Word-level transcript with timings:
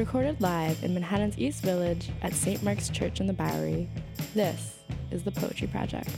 Recorded 0.00 0.40
live 0.40 0.82
in 0.82 0.94
Manhattan's 0.94 1.38
East 1.38 1.62
Village 1.62 2.08
at 2.22 2.32
St. 2.32 2.62
Mark's 2.62 2.88
Church 2.88 3.20
in 3.20 3.26
the 3.26 3.34
Bowery, 3.34 3.86
this 4.34 4.78
is 5.10 5.24
the 5.24 5.30
Poetry 5.30 5.66
Project. 5.66 6.08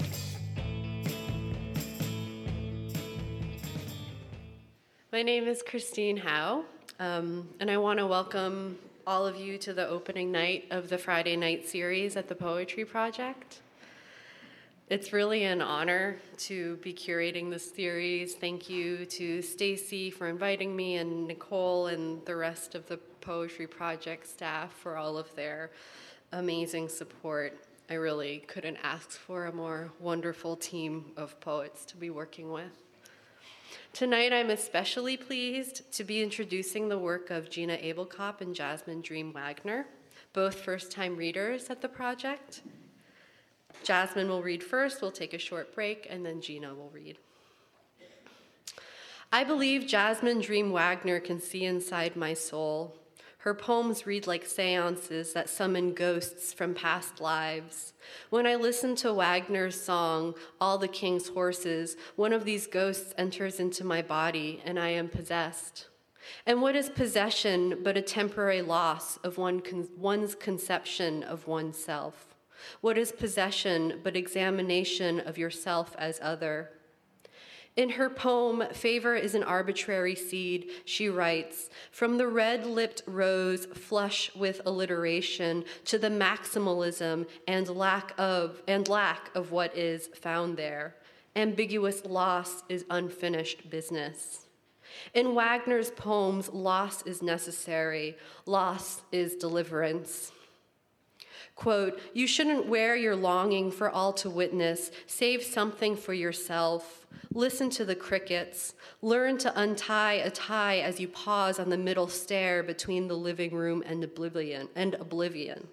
My 5.11 5.25
name 5.25 5.49
is 5.49 5.65
Christine 5.69 6.17
Howe, 6.17 6.65
um, 7.01 7.49
and 7.59 7.69
I 7.69 7.77
want 7.77 7.99
to 7.99 8.07
welcome 8.07 8.79
all 9.05 9.27
of 9.27 9.35
you 9.35 9.59
to 9.59 9.75
the 9.75 9.89
opening 9.89 10.31
night 10.31 10.67
of 10.71 10.89
the 10.89 10.97
Friday 10.97 11.35
night 11.35 11.69
series 11.69 12.17
at 12.17 12.29
the 12.29 12.37
Poetry 12.37 12.85
Project. 12.85 13.63
It's 14.91 15.13
really 15.13 15.43
an 15.43 15.61
honor 15.61 16.19
to 16.37 16.77
be 16.77 16.93
curating 16.93 17.51
this 17.51 17.69
series. 17.75 18.37
Thank 18.37 18.71
you 18.71 19.07
to 19.07 19.43
Stacy 19.43 20.09
for 20.13 20.29
inviting 20.29 20.77
me 20.77 20.99
and 20.99 21.27
Nicole 21.27 21.89
and 21.89 22.25
the 22.27 22.37
rest 22.37 22.77
of 22.77 22.87
the 22.87 23.01
Poetry 23.23 23.67
Project 23.67 24.27
staff 24.27 24.73
for 24.73 24.99
all 24.99 25.17
of 25.17 25.35
their 25.35 25.71
amazing 26.33 26.89
support. 26.89 27.65
I 27.89 27.95
really 27.95 28.39
couldn't 28.49 28.77
ask 28.83 29.13
for 29.13 29.47
a 29.47 29.53
more 29.53 29.93
wonderful 30.01 30.57
team 30.57 31.13
of 31.17 31.41
poets 31.41 31.85
to 31.87 31.97
be 31.97 32.11
working 32.11 32.53
with. 32.53 32.83
Tonight, 33.93 34.33
I'm 34.33 34.51
especially 34.51 35.17
pleased 35.17 35.91
to 35.93 36.05
be 36.05 36.23
introducing 36.23 36.89
the 36.89 36.99
work 36.99 37.31
of 37.31 37.49
Gina 37.49 37.77
Abelkop 37.77 38.41
and 38.41 38.55
Jasmine 38.55 39.03
Dreame 39.03 39.33
Wagner, 39.33 39.87
both 40.33 40.57
first 40.57 40.91
time 40.91 41.17
readers 41.17 41.71
at 41.71 41.81
the 41.81 41.89
project. 41.89 42.63
Jasmine 43.85 44.29
will 44.29 44.43
read 44.43 44.63
first, 44.63 45.01
we'll 45.01 45.11
take 45.11 45.35
a 45.35 45.39
short 45.39 45.75
break, 45.75 46.07
and 46.11 46.25
then 46.25 46.41
Gina 46.41 46.75
will 46.75 46.91
read. 46.91 47.19
I 49.35 49.45
believe 49.45 49.87
Jasmine 49.87 50.43
Dreame 50.43 50.73
Wagner 50.73 51.19
can 51.19 51.41
see 51.41 51.65
inside 51.65 52.17
my 52.17 52.35
soul. 52.35 52.97
Her 53.43 53.55
poems 53.55 54.07
read 54.07 54.29
like 54.29 54.47
seances 54.47 55.33
that 55.33 55.51
summon 55.51 55.95
ghosts 55.95 56.53
from 56.53 56.75
past 56.75 57.21
lives. 57.21 57.93
When 58.31 58.47
I 58.47 58.55
listen 58.55 58.95
to 58.97 59.13
Wagner's 59.13 59.81
song, 59.81 60.37
All 60.61 60.79
the 60.79 60.87
King's 60.87 61.27
Horses, 61.27 61.97
one 62.15 62.33
of 62.33 62.45
these 62.45 62.69
ghosts 62.69 63.13
enters 63.19 63.59
into 63.59 63.83
my 63.83 64.01
body 64.01 64.63
and 64.65 64.79
I 64.79 64.91
am 64.91 65.09
possessed. 65.09 65.89
And 66.47 66.63
what 66.63 66.77
is 66.77 66.89
possession 66.89 67.81
but 67.83 67.97
a 67.97 68.03
temporary 68.03 68.63
loss 68.63 69.17
of 69.25 69.39
one 69.39 69.59
con- 69.59 69.89
one's 69.97 70.37
conception 70.37 71.25
of 71.25 71.49
oneself? 71.49 72.37
What 72.81 72.97
is 72.97 73.11
possession 73.11 73.99
but 74.05 74.15
examination 74.15 75.19
of 75.19 75.37
yourself 75.37 75.97
as 75.99 76.21
other? 76.23 76.71
In 77.75 77.89
her 77.91 78.11
poem, 78.11 78.63
Favor 78.73 79.15
is 79.15 79.35
an 79.35 79.43
Arbitrary 79.43 80.15
Seed, 80.15 80.71
she 80.85 81.09
writes 81.09 81.71
From 81.91 82.19
the 82.19 82.27
red 82.27 82.67
lipped 82.67 83.03
rose, 83.07 83.65
flush 83.65 84.31
with 84.35 84.61
alliteration, 84.67 85.65
to 85.87 85.99
the 85.99 86.11
maximalism 86.11 87.27
and 87.49 87.69
lack 87.69 88.13
of, 88.19 88.63
and 88.69 88.87
lack 88.89 89.35
of 89.35 89.53
what 89.53 89.75
is 89.77 90.09
found 90.09 90.59
there. 90.59 90.97
Ambiguous 91.35 92.05
loss 92.05 92.63
is 92.69 92.85
unfinished 92.91 93.71
business. 93.71 94.47
In 95.15 95.35
Wagner's 95.35 95.91
poems, 95.93 96.51
loss 96.51 97.01
is 97.07 97.23
necessary, 97.23 98.19
loss 98.45 99.01
is 99.13 99.35
deliverance. 99.37 100.31
Quote, 101.63 102.01
you 102.13 102.27
shouldn't 102.27 102.67
wear 102.67 102.97
your 102.97 103.15
longing 103.15 103.71
for 103.71 103.89
all 103.89 104.13
to 104.15 104.29
witness. 104.29 104.91
Save 105.07 105.45
something 105.45 105.95
for 105.95 106.13
yourself. 106.13 107.07
Listen 107.33 107.71
to 107.71 107.85
the 107.85 107.95
crickets. 107.95 108.75
Learn 109.01 109.39
to 109.39 109.61
untie 109.61 110.15
a 110.15 110.29
tie 110.29 110.81
as 110.81 110.99
you 110.99 111.07
pause 111.07 111.61
on 111.61 111.71
the 111.71 111.79
middle 111.79 112.09
stair 112.09 112.65
between 112.65 113.07
the 113.07 113.17
living 113.17 113.55
room 113.55 113.81
and 113.87 114.03
oblivion. 114.03 114.71
And 114.75 114.95
oblivion. 114.95 115.69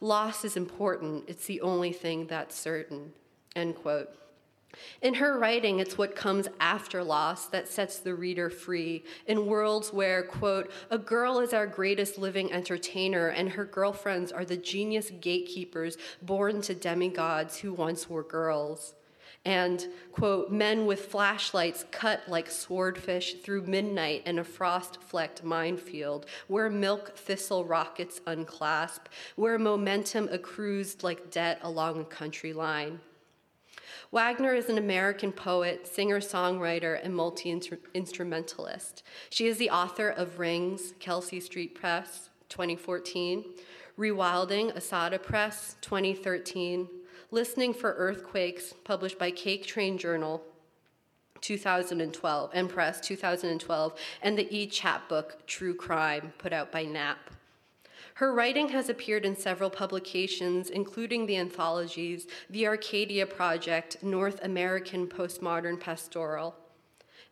Loss 0.00 0.44
is 0.44 0.56
important. 0.56 1.24
It's 1.26 1.46
the 1.46 1.60
only 1.60 1.92
thing 1.92 2.28
that's 2.28 2.56
certain. 2.56 3.12
End 3.56 3.74
quote. 3.74 4.14
In 5.02 5.14
her 5.14 5.38
writing, 5.38 5.78
it's 5.78 5.98
what 5.98 6.16
comes 6.16 6.48
after 6.60 7.02
loss 7.02 7.46
that 7.46 7.68
sets 7.68 7.98
the 7.98 8.14
reader 8.14 8.50
free. 8.50 9.04
In 9.26 9.46
worlds 9.46 9.92
where, 9.92 10.22
quote, 10.22 10.70
a 10.90 10.98
girl 10.98 11.40
is 11.40 11.52
our 11.52 11.66
greatest 11.66 12.18
living 12.18 12.52
entertainer 12.52 13.28
and 13.28 13.50
her 13.50 13.64
girlfriends 13.64 14.32
are 14.32 14.44
the 14.44 14.56
genius 14.56 15.10
gatekeepers 15.20 15.96
born 16.22 16.60
to 16.62 16.74
demigods 16.74 17.58
who 17.58 17.72
once 17.72 18.08
were 18.08 18.22
girls. 18.22 18.94
And, 19.44 19.86
quote, 20.10 20.50
men 20.50 20.86
with 20.86 21.06
flashlights 21.06 21.84
cut 21.92 22.22
like 22.26 22.50
swordfish 22.50 23.34
through 23.34 23.62
midnight 23.62 24.26
in 24.26 24.40
a 24.40 24.44
frost 24.44 24.98
flecked 25.00 25.44
minefield, 25.44 26.26
where 26.48 26.68
milk 26.68 27.16
thistle 27.16 27.64
rockets 27.64 28.20
unclasp, 28.26 29.06
where 29.36 29.56
momentum 29.56 30.28
accrues 30.32 31.04
like 31.04 31.30
debt 31.30 31.60
along 31.62 32.00
a 32.00 32.04
country 32.04 32.52
line. 32.52 32.98
Wagner 34.16 34.54
is 34.54 34.70
an 34.70 34.78
American 34.78 35.30
poet, 35.30 35.86
singer 35.86 36.20
songwriter, 36.20 36.98
and 37.02 37.14
multi 37.14 37.50
instrumentalist. 37.92 39.02
She 39.28 39.46
is 39.46 39.58
the 39.58 39.68
author 39.68 40.08
of 40.08 40.38
Rings, 40.38 40.94
Kelsey 40.98 41.38
Street 41.38 41.74
Press, 41.74 42.30
2014, 42.48 43.44
Rewilding, 43.98 44.74
Ahsahta 44.74 45.22
Press, 45.22 45.76
2013, 45.82 46.88
Listening 47.30 47.74
for 47.74 47.92
Earthquakes, 47.92 48.72
published 48.84 49.18
by 49.18 49.30
Caketrain 49.30 49.98
Journal, 49.98 50.42
2012, 51.42 52.50
and 52.54 52.70
Press, 52.70 53.02
2012, 53.02 54.00
and 54.22 54.38
the 54.38 54.48
e 54.50 54.66
chapbook 54.66 55.46
True 55.46 55.74
Crime, 55.74 56.32
put 56.38 56.54
out 56.54 56.72
by 56.72 56.84
NAP. 56.84 57.18
Her 58.16 58.32
writing 58.32 58.70
has 58.70 58.88
appeared 58.88 59.26
in 59.26 59.36
several 59.36 59.68
publications, 59.68 60.70
including 60.70 61.26
the 61.26 61.36
anthologies 61.36 62.26
The 62.48 62.66
Arcadia 62.66 63.26
Project, 63.26 64.02
North 64.02 64.42
American 64.42 65.06
Postmodern 65.06 65.78
Pastoral, 65.78 66.54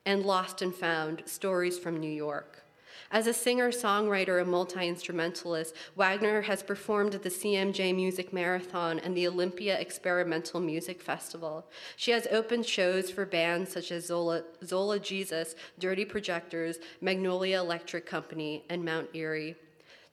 and 0.05 0.27
Lost 0.27 0.61
and 0.61 0.75
Found 0.75 1.23
Stories 1.25 1.79
from 1.79 1.97
New 1.97 2.13
York. 2.13 2.65
As 3.11 3.27
a 3.27 3.33
singer, 3.33 3.71
songwriter, 3.71 4.43
and 4.43 4.51
multi 4.51 4.87
instrumentalist, 4.87 5.75
Wagner 5.97 6.43
has 6.43 6.63
performed 6.63 7.15
at 7.15 7.23
the 7.23 7.31
CMJ 7.31 7.95
Music 7.95 8.35
Marathon 8.35 8.99
and 8.99 9.17
the 9.17 9.27
Olympia 9.27 9.81
Experimental 9.81 10.61
Music 10.61 11.01
Festival. 11.01 11.67
She 11.97 12.11
has 12.11 12.27
opened 12.31 12.67
shows 12.67 13.11
for 13.11 13.25
bands 13.25 13.73
such 13.73 13.91
as 13.91 14.05
Zola, 14.05 14.45
Zola 14.63 14.99
Jesus, 14.99 15.55
Dirty 15.79 16.05
Projectors, 16.05 16.77
Magnolia 17.01 17.59
Electric 17.59 18.05
Company, 18.05 18.67
and 18.69 18.85
Mount 18.85 19.09
Eerie. 19.15 19.57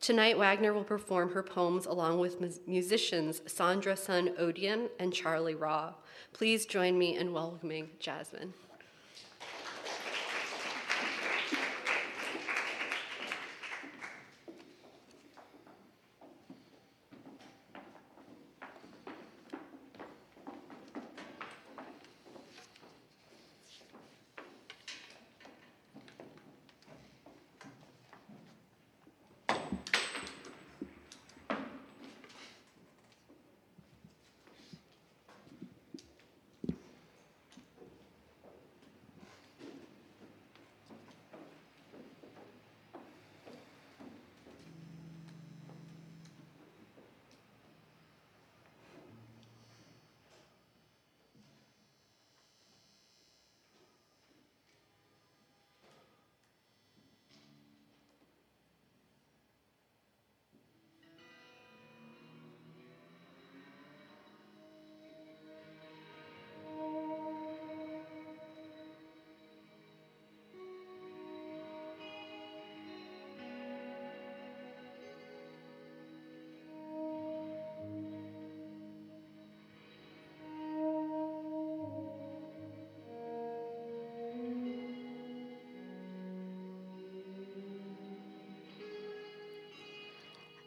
Tonight, 0.01 0.39
Wagner 0.39 0.73
will 0.73 0.83
perform 0.83 1.31
her 1.33 1.43
poems 1.43 1.85
along 1.85 2.17
with 2.17 2.67
musicians 2.67 3.43
Sandra 3.45 3.95
Sun 3.95 4.29
Odian 4.29 4.89
and 4.97 5.13
Charlie 5.13 5.53
Raw. 5.53 5.93
Please 6.33 6.65
join 6.65 6.97
me 6.97 7.15
in 7.15 7.33
welcoming 7.33 7.91
Jasmine. 7.99 8.55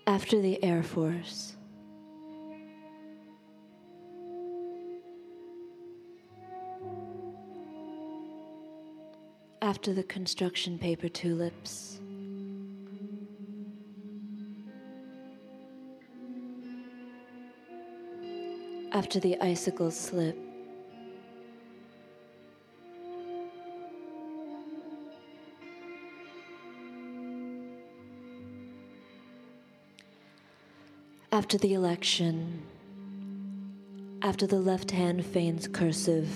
After 0.07 0.39
the 0.39 0.63
Air 0.63 0.83
Force. 0.83 1.57
After 9.63 9.95
the 9.95 10.03
construction 10.03 10.79
paper 10.79 11.09
tulips. 11.09 12.01
After 18.93 19.19
the 19.19 19.39
icicles 19.41 19.99
slip. 19.99 20.37
After 31.35 31.59
the 31.59 31.75
election, 31.75 32.63
after 34.23 34.47
the 34.47 34.61
left 34.61 34.93
hand 34.93 35.27
feigns 35.27 35.67
cursive, 35.67 36.29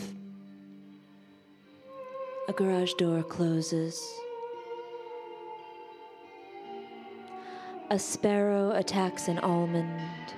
a 2.49 2.53
garage 2.53 2.95
door 2.95 3.23
closes. 3.23 3.97
A 7.91 7.97
sparrow 7.97 8.73
attacks 8.73 9.29
an 9.29 9.39
almond. 9.39 10.35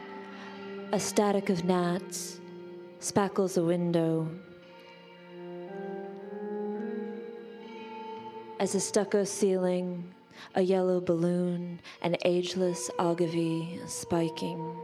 A 0.93 1.01
static 1.01 1.49
of 1.49 1.65
gnats 1.65 2.39
spackles 3.01 3.57
a 3.57 3.65
window. 3.65 4.29
As 8.59 8.75
a 8.75 8.81
stucco 8.81 9.25
ceiling 9.25 10.05
a 10.55 10.63
yellow 10.63 11.01
balloon, 11.01 11.81
an 12.03 12.17
ageless 12.25 12.91
agave 12.99 13.81
spiking. 13.89 14.77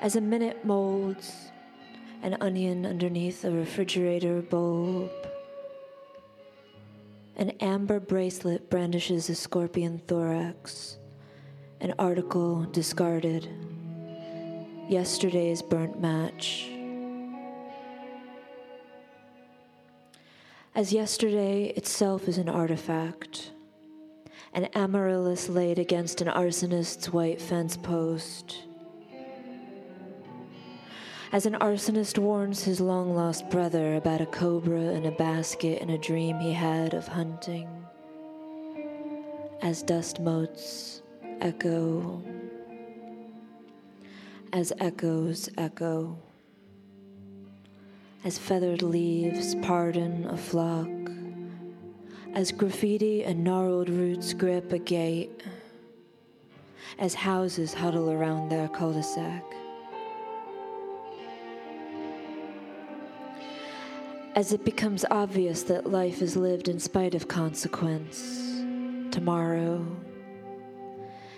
As 0.00 0.16
a 0.16 0.20
minute 0.20 0.64
molds 0.64 1.50
an 2.22 2.36
onion 2.40 2.84
underneath 2.84 3.44
a 3.44 3.50
refrigerator 3.50 4.42
bulb, 4.42 5.10
an 7.36 7.50
amber 7.60 8.00
bracelet 8.00 8.68
brandishes 8.70 9.28
a 9.28 9.34
scorpion 9.34 10.00
thorax, 10.06 10.98
an 11.80 11.94
article 11.98 12.64
discarded, 12.72 13.48
yesterday's 14.88 15.62
burnt 15.62 16.00
match. 16.00 16.68
As 20.78 20.92
yesterday 20.92 21.70
itself 21.70 22.28
is 22.28 22.38
an 22.38 22.48
artifact, 22.48 23.50
an 24.52 24.68
amaryllis 24.76 25.48
laid 25.48 25.76
against 25.76 26.20
an 26.20 26.28
arsonist's 26.28 27.12
white 27.12 27.40
fence 27.42 27.76
post. 27.76 28.62
As 31.32 31.46
an 31.46 31.54
arsonist 31.54 32.16
warns 32.16 32.62
his 32.62 32.80
long 32.80 33.12
lost 33.12 33.50
brother 33.50 33.96
about 33.96 34.20
a 34.20 34.26
cobra 34.26 34.80
in 34.80 35.04
a 35.04 35.10
basket 35.10 35.82
in 35.82 35.90
a 35.90 35.98
dream 35.98 36.38
he 36.38 36.52
had 36.52 36.94
of 36.94 37.08
hunting. 37.08 37.68
As 39.60 39.82
dust 39.82 40.20
motes 40.20 41.02
echo, 41.40 42.22
as 44.52 44.72
echoes 44.78 45.48
echo 45.58 46.16
as 48.28 48.36
feathered 48.36 48.82
leaves 48.82 49.54
pardon 49.62 50.26
a 50.26 50.36
flock, 50.36 50.86
as 52.34 52.52
graffiti 52.52 53.24
and 53.24 53.42
gnarled 53.42 53.88
roots 53.88 54.34
grip 54.34 54.70
a 54.70 54.78
gate, 54.78 55.42
as 56.98 57.14
houses 57.14 57.72
huddle 57.72 58.10
around 58.10 58.50
their 58.50 58.68
cul 58.68 58.92
de 58.92 59.02
sac. 59.02 59.42
As 64.34 64.52
it 64.52 64.62
becomes 64.62 65.06
obvious 65.10 65.62
that 65.62 65.90
life 65.90 66.20
is 66.20 66.36
lived 66.36 66.68
in 66.68 66.78
spite 66.78 67.14
of 67.14 67.28
consequence, 67.28 68.60
tomorrow, 69.10 69.86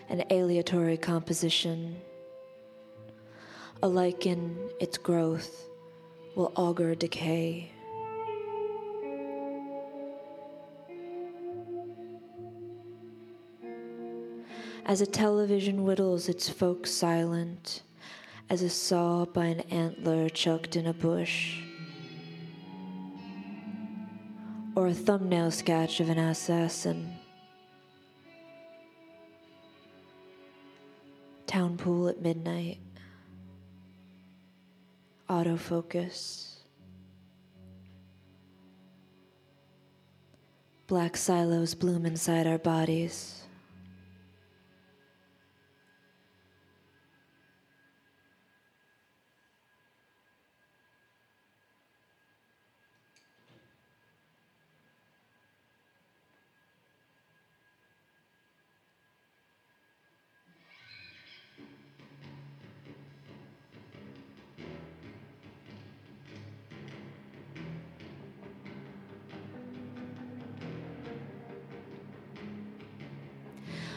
an 0.08 0.24
aleatory 0.28 0.96
composition, 0.96 2.00
a 3.80 3.86
lichen, 3.86 4.58
its 4.80 4.98
growth 4.98 5.69
will 6.40 6.52
augur 6.56 6.94
decay. 6.94 7.70
As 14.86 15.02
a 15.02 15.06
television 15.06 15.84
whittles 15.84 16.30
its 16.30 16.48
folk 16.48 16.86
silent, 16.86 17.82
as 18.48 18.62
a 18.62 18.70
saw 18.70 19.26
by 19.26 19.44
an 19.46 19.60
antler 19.70 20.30
chucked 20.30 20.76
in 20.76 20.86
a 20.86 20.94
bush, 20.94 21.60
or 24.74 24.86
a 24.86 24.94
thumbnail 24.94 25.50
sketch 25.50 26.00
of 26.00 26.08
an 26.08 26.18
assassin. 26.18 27.16
Town 31.46 31.76
pool 31.76 32.08
at 32.08 32.22
midnight 32.22 32.78
autofocus. 35.30 36.56
Black 40.88 41.16
silos 41.16 41.74
bloom 41.74 42.04
inside 42.04 42.48
our 42.48 42.58
bodies. 42.58 43.39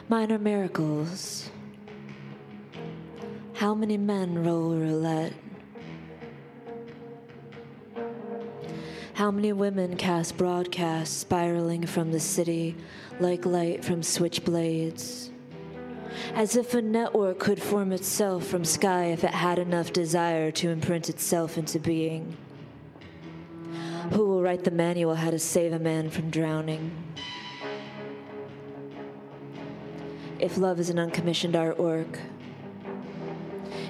Minor 0.09 0.37
miracles. 0.37 1.49
How 3.53 3.73
many 3.73 3.97
men 3.97 4.43
roll 4.43 4.75
roulette? 4.75 5.33
How 9.13 9.31
many 9.31 9.53
women 9.53 9.95
cast 9.95 10.35
broadcasts 10.37 11.15
spiraling 11.15 11.85
from 11.85 12.11
the 12.11 12.19
city 12.19 12.75
like 13.21 13.45
light 13.45 13.85
from 13.85 14.01
switchblades? 14.01 15.29
As 16.35 16.57
if 16.57 16.73
a 16.73 16.81
network 16.81 17.39
could 17.39 17.61
form 17.61 17.93
itself 17.93 18.45
from 18.45 18.65
sky 18.65 19.05
if 19.05 19.23
it 19.23 19.31
had 19.31 19.57
enough 19.57 19.93
desire 19.93 20.51
to 20.51 20.69
imprint 20.69 21.07
itself 21.07 21.57
into 21.57 21.79
being. 21.79 22.35
Who 24.11 24.25
will 24.27 24.41
write 24.41 24.65
the 24.65 24.71
manual 24.71 25.15
how 25.15 25.31
to 25.31 25.39
save 25.39 25.71
a 25.71 25.79
man 25.79 26.09
from 26.09 26.29
drowning? 26.29 26.91
If 30.43 30.57
love 30.57 30.77
is 30.77 30.89
an 30.89 30.99
uncommissioned 30.99 31.53
artwork, 31.55 32.19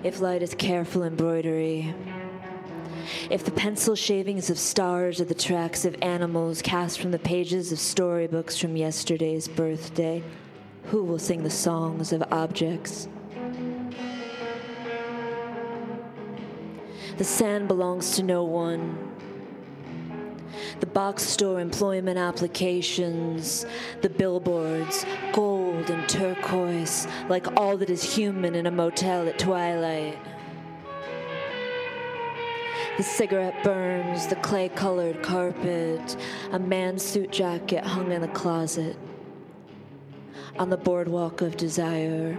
if 0.03 0.21
light 0.21 0.43
is 0.43 0.53
careful 0.53 1.01
embroidery, 1.01 1.95
if 3.31 3.43
the 3.43 3.49
pencil 3.49 3.95
shavings 3.95 4.51
of 4.51 4.59
stars 4.59 5.19
are 5.19 5.25
the 5.25 5.33
tracks 5.33 5.83
of 5.83 5.95
animals 6.03 6.61
cast 6.61 6.99
from 6.99 7.09
the 7.09 7.17
pages 7.17 7.71
of 7.71 7.79
storybooks 7.79 8.55
from 8.55 8.77
yesterday's 8.77 9.47
birthday, 9.47 10.21
who 10.83 11.03
will 11.03 11.17
sing 11.17 11.41
the 11.41 11.49
songs 11.49 12.13
of 12.13 12.23
objects? 12.31 13.07
The 17.17 17.23
sand 17.23 17.67
belongs 17.67 18.15
to 18.17 18.21
no 18.21 18.43
one 18.43 19.13
the 20.79 20.87
box 20.87 21.23
store 21.23 21.61
employment 21.61 22.17
applications, 22.17 23.65
the 24.01 24.09
billboards, 24.09 25.05
gold 25.31 25.62
and 25.89 26.07
turquoise, 26.07 27.07
like 27.29 27.47
all 27.57 27.77
that 27.77 27.89
is 27.89 28.03
human 28.03 28.55
in 28.55 28.67
a 28.67 28.71
motel 28.71 29.27
at 29.27 29.39
twilight. 29.39 30.17
The 32.97 33.03
cigarette 33.03 33.63
burns, 33.63 34.27
the 34.27 34.35
clay 34.35 34.69
colored 34.69 35.23
carpet, 35.23 36.15
a 36.51 36.59
man's 36.59 37.03
suit 37.03 37.31
jacket 37.31 37.83
hung 37.83 38.11
in 38.11 38.21
the 38.21 38.27
closet. 38.27 38.95
On 40.59 40.69
the 40.69 40.77
boardwalk 40.77 41.41
of 41.41 41.57
desire, 41.57 42.37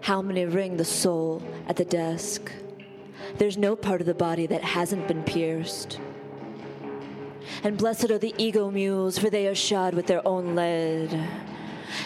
how 0.00 0.22
many 0.22 0.46
ring 0.46 0.78
the 0.78 0.84
soul 0.84 1.42
at 1.68 1.76
the 1.76 1.84
desk? 1.84 2.50
There's 3.36 3.58
no 3.58 3.76
part 3.76 4.00
of 4.00 4.06
the 4.06 4.14
body 4.14 4.46
that 4.46 4.64
hasn't 4.64 5.08
been 5.08 5.22
pierced. 5.22 5.98
And 7.62 7.76
blessed 7.76 8.10
are 8.10 8.18
the 8.18 8.34
ego 8.38 8.70
mules, 8.70 9.18
for 9.18 9.28
they 9.28 9.46
are 9.46 9.54
shod 9.54 9.94
with 9.94 10.06
their 10.06 10.26
own 10.26 10.54
lead. 10.54 11.10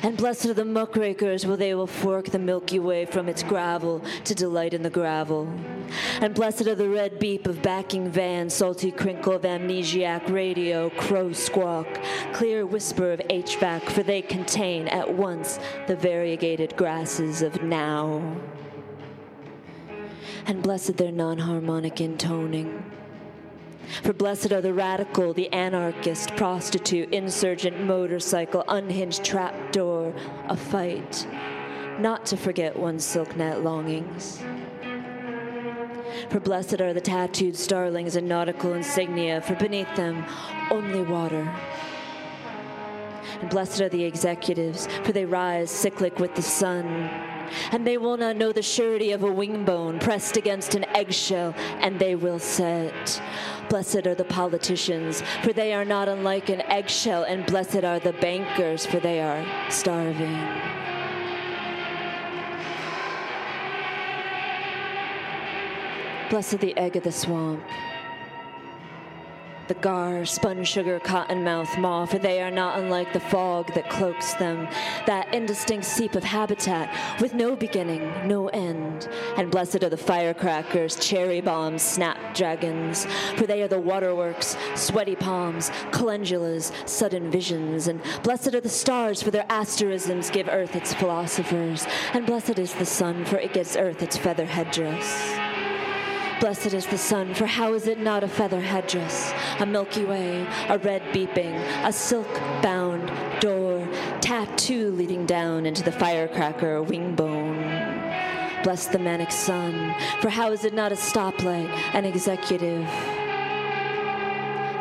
And 0.02 0.16
blessed 0.16 0.46
are 0.46 0.54
the 0.54 0.64
muckrakers, 0.64 1.44
for 1.44 1.56
they 1.56 1.74
will 1.74 1.86
fork 1.86 2.26
the 2.26 2.38
Milky 2.38 2.78
Way 2.78 3.06
from 3.06 3.28
its 3.28 3.42
gravel 3.42 4.02
to 4.24 4.34
delight 4.34 4.74
in 4.74 4.82
the 4.82 4.90
gravel. 4.90 5.48
And 6.20 6.34
blessed 6.34 6.66
are 6.66 6.74
the 6.74 6.88
red 6.88 7.18
beep 7.18 7.46
of 7.46 7.62
backing 7.62 8.10
van, 8.10 8.50
salty 8.50 8.90
crinkle 8.90 9.34
of 9.34 9.42
amnesiac 9.42 10.30
radio, 10.30 10.90
crow 10.90 11.32
squawk, 11.32 11.86
clear 12.32 12.66
whisper 12.66 13.12
of 13.12 13.20
HVAC, 13.20 13.82
for 13.90 14.02
they 14.02 14.22
contain 14.22 14.88
at 14.88 15.14
once 15.14 15.58
the 15.86 15.96
variegated 15.96 16.76
grasses 16.76 17.42
of 17.42 17.62
now. 17.62 18.36
And 20.46 20.62
blessed 20.62 20.96
their 20.96 21.12
non 21.12 21.38
harmonic 21.38 22.00
intoning 22.00 22.84
for 24.02 24.12
blessed 24.12 24.52
are 24.52 24.60
the 24.60 24.74
radical, 24.74 25.32
the 25.32 25.52
anarchist, 25.52 26.34
prostitute, 26.36 27.12
insurgent, 27.12 27.80
motorcycle, 27.80 28.64
unhinged 28.68 29.24
trapdoor, 29.24 30.14
a 30.48 30.56
fight, 30.56 31.26
not 31.98 32.26
to 32.26 32.36
forget 32.36 32.78
one's 32.78 33.04
silk 33.04 33.36
net 33.36 33.62
longings. 33.62 34.42
For 36.30 36.40
blessed 36.40 36.80
are 36.80 36.92
the 36.92 37.00
tattooed 37.00 37.56
starlings 37.56 38.16
and 38.16 38.28
nautical 38.28 38.74
insignia, 38.74 39.40
for 39.40 39.54
beneath 39.54 39.94
them 39.96 40.24
only 40.70 41.02
water. 41.02 41.50
And 43.40 43.50
blessed 43.50 43.80
are 43.80 43.88
the 43.88 44.04
executives, 44.04 44.88
for 45.04 45.12
they 45.12 45.24
rise 45.24 45.70
cyclic 45.70 46.18
with 46.18 46.34
the 46.34 46.42
sun 46.42 47.37
and 47.72 47.86
they 47.86 47.98
will 47.98 48.16
not 48.16 48.36
know 48.36 48.52
the 48.52 48.62
surety 48.62 49.12
of 49.12 49.22
a 49.22 49.30
wing 49.30 49.64
bone 49.64 49.98
pressed 49.98 50.36
against 50.36 50.74
an 50.74 50.84
eggshell, 50.94 51.54
and 51.80 51.98
they 51.98 52.14
will 52.14 52.38
set. 52.38 53.22
Blessed 53.68 54.06
are 54.06 54.14
the 54.14 54.24
politicians, 54.24 55.22
for 55.42 55.52
they 55.52 55.74
are 55.74 55.84
not 55.84 56.08
unlike 56.08 56.48
an 56.48 56.62
eggshell, 56.62 57.24
and 57.24 57.46
blessed 57.46 57.84
are 57.84 57.98
the 57.98 58.14
bankers, 58.14 58.86
for 58.86 59.00
they 59.00 59.20
are 59.20 59.44
starving. 59.70 60.38
Blessed 66.30 66.60
the 66.60 66.76
egg 66.76 66.96
of 66.96 67.04
the 67.04 67.12
swamp 67.12 67.62
the 69.68 69.74
gar, 69.74 70.24
spun 70.24 70.64
sugar, 70.64 70.98
cottonmouth 70.98 71.78
maw, 71.78 72.06
for 72.06 72.18
they 72.18 72.42
are 72.42 72.50
not 72.50 72.78
unlike 72.78 73.12
the 73.12 73.20
fog 73.20 73.72
that 73.74 73.88
cloaks 73.90 74.34
them, 74.34 74.66
that 75.06 75.32
indistinct 75.34 75.84
seep 75.84 76.14
of 76.14 76.24
habitat 76.24 77.20
with 77.20 77.34
no 77.34 77.54
beginning, 77.54 78.26
no 78.26 78.48
end. 78.48 79.08
And 79.36 79.50
blessed 79.50 79.82
are 79.84 79.88
the 79.88 79.96
firecrackers, 79.96 80.96
cherry 80.96 81.40
bombs, 81.40 81.82
snapdragons, 81.82 83.06
for 83.36 83.46
they 83.46 83.62
are 83.62 83.68
the 83.68 83.78
waterworks, 83.78 84.56
sweaty 84.74 85.16
palms, 85.16 85.70
calendulas, 85.90 86.72
sudden 86.88 87.30
visions. 87.30 87.88
And 87.88 88.00
blessed 88.22 88.54
are 88.54 88.60
the 88.60 88.68
stars, 88.68 89.22
for 89.22 89.30
their 89.30 89.46
asterisms 89.48 90.30
give 90.30 90.48
earth 90.48 90.74
its 90.74 90.94
philosophers. 90.94 91.86
And 92.12 92.26
blessed 92.26 92.58
is 92.58 92.74
the 92.74 92.86
sun, 92.86 93.24
for 93.24 93.36
it 93.36 93.52
gives 93.52 93.76
earth 93.76 94.02
its 94.02 94.16
feather 94.16 94.46
headdress. 94.46 95.47
Blessed 96.40 96.72
is 96.72 96.86
the 96.86 96.98
sun, 96.98 97.34
for 97.34 97.46
how 97.46 97.74
is 97.74 97.88
it 97.88 97.98
not 97.98 98.22
a 98.22 98.28
feather 98.28 98.60
headdress, 98.60 99.32
a 99.58 99.66
Milky 99.66 100.04
Way, 100.04 100.46
a 100.68 100.78
red 100.78 101.02
beeping, 101.12 101.52
a 101.84 101.92
silk 101.92 102.32
bound 102.62 103.10
door, 103.40 103.84
tattoo 104.20 104.92
leading 104.92 105.26
down 105.26 105.66
into 105.66 105.82
the 105.82 105.90
firecracker 105.90 106.80
wingbone? 106.84 108.62
Bless 108.62 108.86
the 108.86 109.00
manic 109.00 109.32
sun, 109.32 109.92
for 110.20 110.28
how 110.28 110.52
is 110.52 110.64
it 110.64 110.74
not 110.74 110.92
a 110.92 110.94
stoplight, 110.94 111.70
an 111.92 112.04
executive, 112.04 112.86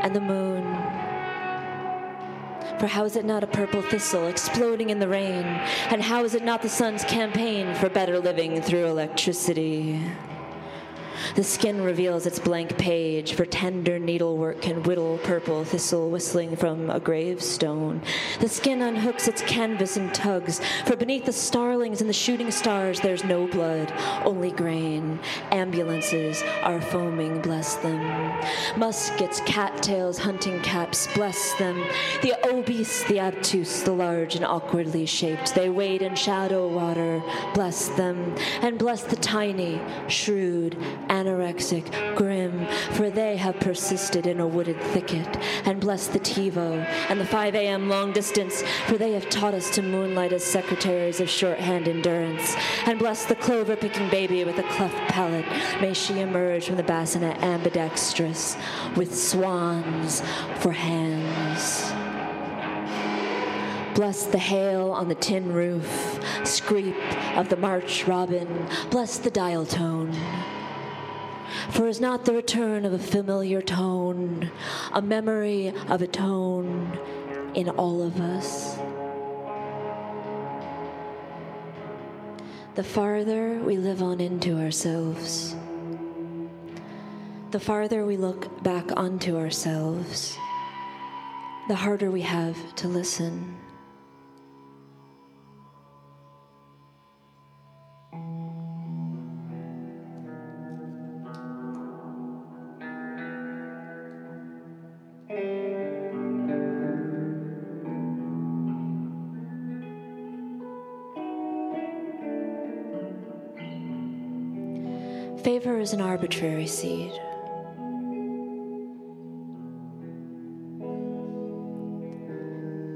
and 0.04 0.16
the 0.16 0.22
moon? 0.22 0.64
For 2.80 2.86
how 2.86 3.06
is 3.06 3.16
it 3.16 3.26
not 3.26 3.44
a 3.44 3.48
purple 3.48 3.82
thistle 3.82 4.28
exploding 4.28 4.92
in 4.92 5.00
the 5.00 5.08
rain? 5.08 5.44
And 5.90 6.04
how 6.04 6.24
is 6.24 6.36
it 6.36 6.44
not 6.44 6.62
the 6.62 6.70
sun's 6.70 7.04
campaign 7.04 7.74
for 7.74 7.90
better 7.90 8.20
living 8.20 8.62
through 8.62 8.86
electricity? 8.86 10.00
The 11.36 11.44
skin 11.44 11.82
reveals 11.82 12.26
its 12.26 12.40
blank 12.40 12.78
page, 12.78 13.34
for 13.34 13.46
tender 13.46 14.00
needlework 14.00 14.62
can 14.62 14.84
whittle 14.84 15.18
purple 15.20 15.64
thistle 15.64 16.10
whistling 16.10 16.56
from 16.56 16.90
a 16.90 17.00
gravestone. 17.00 18.02
The 18.40 18.50
skin 18.50 18.80
unhooks 18.80 19.28
its 19.28 19.42
canvas 19.42 19.98
and 19.98 20.14
tugs, 20.14 20.62
for 20.86 20.96
beneath 20.96 21.26
the 21.26 21.34
starlings 21.34 22.02
and 22.02 22.10
the 22.10 22.14
shooting 22.14 22.52
stars 22.52 23.00
there's 23.00 23.24
no 23.24 23.48
blood, 23.48 23.92
only 24.24 24.52
grain. 24.52 25.20
Ambulances 25.52 26.44
are 26.64 26.82
foaming, 26.82 27.42
bless 27.42 27.76
them. 27.76 28.02
Muskets, 28.78 29.42
cattails, 29.42 30.18
hunting 30.18 30.60
caps, 30.62 31.08
bless 31.14 31.54
them. 31.56 31.84
The 32.22 32.36
obese, 32.48 33.04
the 33.06 33.20
obtuse, 33.20 33.84
the 33.84 33.92
large 33.92 34.36
and 34.36 34.46
awkwardly 34.46 35.06
shaped, 35.06 35.56
they 35.56 35.70
wade 35.70 36.02
in 36.02 36.16
shadow 36.16 36.68
water, 36.68 37.22
bless 37.54 37.90
them. 37.90 38.36
And 38.62 38.78
bless 38.78 39.04
the 39.04 39.16
tiny, 39.16 39.82
shrewd, 40.08 40.78
anorexic, 41.10 42.16
grim, 42.16 42.68
for 42.94 43.10
they 43.10 43.38
have 43.38 43.60
persisted 43.60 44.28
in 44.28 44.40
a 44.40 44.48
wooded 44.48 44.80
thicket. 44.82 45.28
And 45.66 45.80
bless 45.80 46.08
the 46.08 46.20
TiVo 46.20 46.86
and 47.10 47.20
the 47.20 47.26
5 47.26 47.56
a.m. 47.56 47.90
long 47.90 48.14
distance, 48.14 48.64
for 48.88 48.98
they 48.98 49.14
have 49.14 49.30
taught 49.30 49.54
us 49.54 49.70
to 49.72 49.82
moonlight 49.82 50.34
as 50.34 50.44
secretaries 50.44 51.20
of 51.20 51.30
shorthand 51.30 51.88
endurance. 51.88 52.56
And 52.86 53.00
bless 53.00 53.26
the 53.26 53.36
clover 53.36 53.76
picking 53.76 54.10
baby 54.10 54.44
with 54.44 54.58
a 54.58 54.64
cleft 54.64 54.96
palate. 55.10 55.46
May 55.82 55.94
she 55.94 56.20
emerge 56.20 56.66
from 56.66 56.78
the 56.78 56.84
bassinet 56.84 57.42
ambidextrous 57.44 58.58
with 58.96 59.18
swans 59.18 60.22
for 60.60 60.72
hands. 60.72 61.92
Bless 63.98 64.26
the 64.26 64.38
hail 64.38 64.92
on 64.92 65.08
the 65.08 65.16
tin 65.16 65.52
roof, 65.52 66.20
screep 66.44 66.96
of 67.36 67.50
the 67.50 67.58
March 67.58 68.06
robin. 68.06 68.68
Bless 68.92 69.18
the 69.18 69.32
dial 69.32 69.66
tone. 69.66 70.16
For 71.72 71.88
is 71.88 72.00
not 72.00 72.26
the 72.26 72.34
return 72.34 72.86
of 72.86 72.94
a 72.94 73.00
familiar 73.00 73.62
tone, 73.62 74.52
a 74.94 75.02
memory 75.02 75.74
of 75.90 76.02
a 76.02 76.08
tone 76.08 76.98
in 77.56 77.70
all 77.70 78.02
of 78.02 78.20
us? 78.20 78.78
The 82.76 82.84
farther 82.84 83.60
we 83.60 83.78
live 83.78 84.04
on 84.04 84.22
into 84.22 84.60
ourselves, 84.60 85.56
the 87.52 87.60
farther 87.60 88.06
we 88.06 88.18
look 88.18 88.62
back 88.62 88.96
onto 88.96 89.36
ourselves, 89.38 90.38
the 91.68 91.76
harder 91.76 92.12
we 92.12 92.22
have 92.22 92.76
to 92.76 92.88
listen. 92.88 93.58
Favor 115.58 115.80
is 115.80 115.92
an 115.92 116.02
arbitrary 116.02 116.68
seed. 116.68 117.12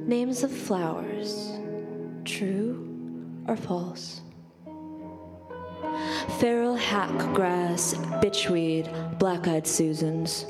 Names 0.08 0.44
of 0.44 0.51
flowers, 0.51 1.58
true 2.24 2.88
or 3.48 3.56
false? 3.56 4.22
Feral 6.39 6.75
hack 6.75 7.34
grass, 7.34 7.96
bitchweed, 8.22 9.18
black 9.18 9.48
eyed 9.48 9.65
Susans, 9.65 10.46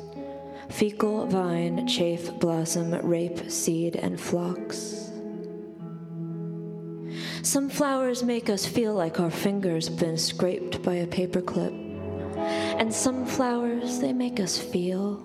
fecal 0.68 1.26
vine, 1.28 1.88
chafe 1.88 2.38
blossom, 2.42 2.94
rape 3.08 3.50
seed, 3.50 3.96
and 3.96 4.20
phlox. 4.20 5.12
Some 7.42 7.70
flowers 7.70 8.22
make 8.22 8.50
us 8.50 8.66
feel 8.66 8.94
like 8.94 9.22
our 9.22 9.32
fingers 9.32 9.88
have 9.88 9.98
been 9.98 10.18
scraped 10.18 10.84
by 10.84 10.96
a 10.96 11.08
paperclip. 11.08 11.91
And 12.82 12.92
some 12.92 13.28
flowers, 13.28 14.00
they 14.00 14.12
make 14.12 14.40
us 14.40 14.58
feel. 14.58 15.24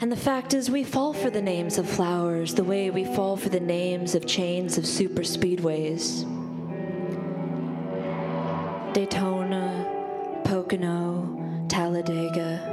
And 0.00 0.10
the 0.10 0.16
fact 0.16 0.52
is, 0.52 0.68
we 0.68 0.82
fall 0.82 1.12
for 1.12 1.30
the 1.30 1.40
names 1.40 1.78
of 1.78 1.88
flowers 1.88 2.56
the 2.56 2.64
way 2.64 2.90
we 2.90 3.04
fall 3.04 3.36
for 3.36 3.48
the 3.48 3.60
names 3.60 4.16
of 4.16 4.26
chains 4.26 4.78
of 4.78 4.84
super 4.84 5.22
speedways 5.22 6.24
Daytona, 8.94 10.42
Pocono, 10.44 11.66
Talladega. 11.68 12.71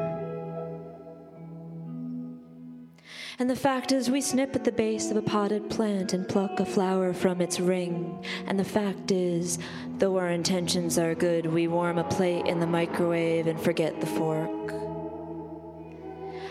And 3.39 3.49
the 3.49 3.55
fact 3.55 3.93
is, 3.93 4.11
we 4.11 4.19
snip 4.19 4.53
at 4.53 4.65
the 4.65 4.71
base 4.71 5.11
of 5.11 5.15
a 5.15 5.21
potted 5.21 5.69
plant 5.69 6.11
and 6.11 6.27
pluck 6.27 6.59
a 6.59 6.65
flower 6.65 7.13
from 7.13 7.39
its 7.39 7.61
ring. 7.61 8.21
And 8.47 8.59
the 8.59 8.65
fact 8.65 9.11
is, 9.11 9.57
though 9.97 10.17
our 10.17 10.27
intentions 10.27 10.99
are 10.99 11.15
good, 11.15 11.45
we 11.45 11.69
warm 11.69 11.99
a 11.99 12.03
plate 12.03 12.47
in 12.47 12.59
the 12.59 12.67
microwave 12.67 13.47
and 13.47 13.57
forget 13.57 14.01
the 14.01 14.07
fork. 14.07 14.78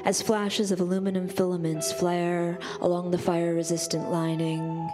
As 0.09 0.23
flashes 0.23 0.73
of 0.73 0.81
aluminum 0.81 1.29
filaments 1.29 1.93
flare 1.93 2.59
along 2.81 3.11
the 3.11 3.19
fire 3.19 3.53
resistant 3.55 4.11
lining. 4.11 4.91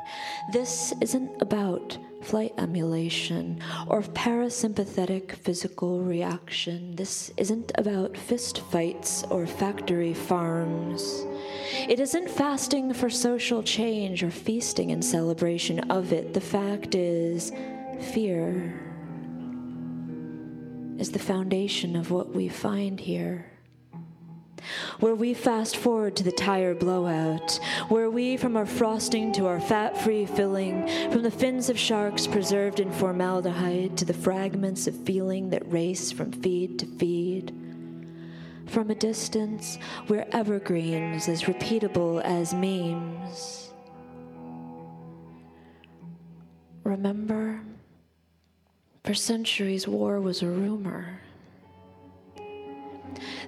This 0.52 0.92
isn't 1.00 1.40
about 1.40 1.96
flight 2.20 2.52
emulation 2.58 3.60
or 3.86 4.02
parasympathetic 4.02 5.36
physical 5.36 6.00
reaction. 6.00 6.96
This 6.96 7.30
isn't 7.36 7.70
about 7.76 8.16
fist 8.16 8.62
fights 8.72 9.22
or 9.30 9.46
factory 9.46 10.14
farms. 10.14 11.24
It 11.88 12.00
isn't 12.00 12.28
fasting 12.28 12.92
for 12.92 13.08
social 13.08 13.62
change 13.62 14.24
or 14.24 14.32
feasting 14.32 14.90
in 14.90 15.00
celebration 15.00 15.78
of 15.92 16.12
it. 16.12 16.34
The 16.34 16.40
fact 16.40 16.96
is, 16.96 17.52
fear 18.12 18.80
is 20.98 21.12
the 21.12 21.20
foundation 21.20 21.94
of 21.94 22.10
what 22.10 22.34
we 22.34 22.48
find 22.48 22.98
here 22.98 23.53
where 25.00 25.14
we 25.14 25.34
fast 25.34 25.76
forward 25.76 26.16
to 26.16 26.22
the 26.22 26.32
tire 26.32 26.74
blowout, 26.74 27.58
where 27.88 28.10
we, 28.10 28.36
from 28.36 28.56
our 28.56 28.66
frosting 28.66 29.32
to 29.32 29.46
our 29.46 29.60
fat 29.60 29.96
free 30.02 30.26
filling, 30.26 30.86
from 31.10 31.22
the 31.22 31.30
fins 31.30 31.68
of 31.68 31.78
sharks 31.78 32.26
preserved 32.26 32.80
in 32.80 32.90
formaldehyde 32.92 33.96
to 33.96 34.04
the 34.04 34.14
fragments 34.14 34.86
of 34.86 34.96
feeling 35.04 35.50
that 35.50 35.70
race 35.70 36.10
from 36.12 36.32
feed 36.32 36.78
to 36.78 36.86
feed. 36.86 37.52
From 38.66 38.90
a 38.90 38.94
distance, 38.94 39.78
we're 40.08 40.26
evergreens 40.32 41.28
as 41.28 41.42
repeatable 41.42 42.22
as 42.22 42.54
memes. 42.54 43.70
Remember, 46.82 47.60
for 49.04 49.14
centuries, 49.14 49.86
war 49.86 50.20
was 50.20 50.42
a 50.42 50.46
rumor. 50.46 51.20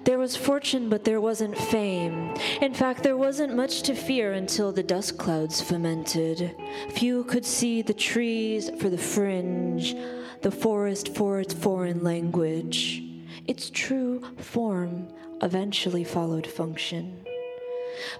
There 0.03 0.17
was 0.17 0.35
fortune, 0.35 0.89
but 0.89 1.03
there 1.03 1.21
wasn't 1.21 1.57
fame. 1.57 2.33
In 2.61 2.73
fact, 2.73 3.03
there 3.03 3.17
wasn't 3.17 3.55
much 3.55 3.81
to 3.83 3.95
fear 3.95 4.33
until 4.33 4.71
the 4.71 4.83
dust 4.83 5.17
clouds 5.17 5.61
fermented. 5.61 6.55
Few 6.91 7.23
could 7.23 7.45
see 7.45 7.81
the 7.81 7.93
trees 7.93 8.69
for 8.79 8.89
the 8.89 8.97
fringe, 8.97 9.95
the 10.41 10.51
forest 10.51 11.15
for 11.15 11.39
its 11.39 11.53
foreign 11.53 12.03
language. 12.03 13.03
Its 13.47 13.69
true 13.69 14.21
form 14.37 15.07
eventually 15.41 16.03
followed 16.03 16.47
function. 16.47 17.23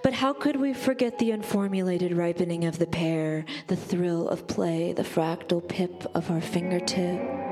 But 0.02 0.14
how 0.14 0.32
could 0.32 0.56
we 0.56 0.72
forget 0.74 1.18
the 1.18 1.32
unformulated 1.32 2.16
ripening 2.16 2.64
of 2.64 2.78
the 2.78 2.86
pear, 2.86 3.44
the 3.68 3.76
thrill 3.76 4.28
of 4.28 4.46
play, 4.46 4.92
the 4.92 5.04
fractal 5.04 5.66
pip 5.66 6.04
of 6.14 6.30
our 6.30 6.40
fingertip? 6.40 7.47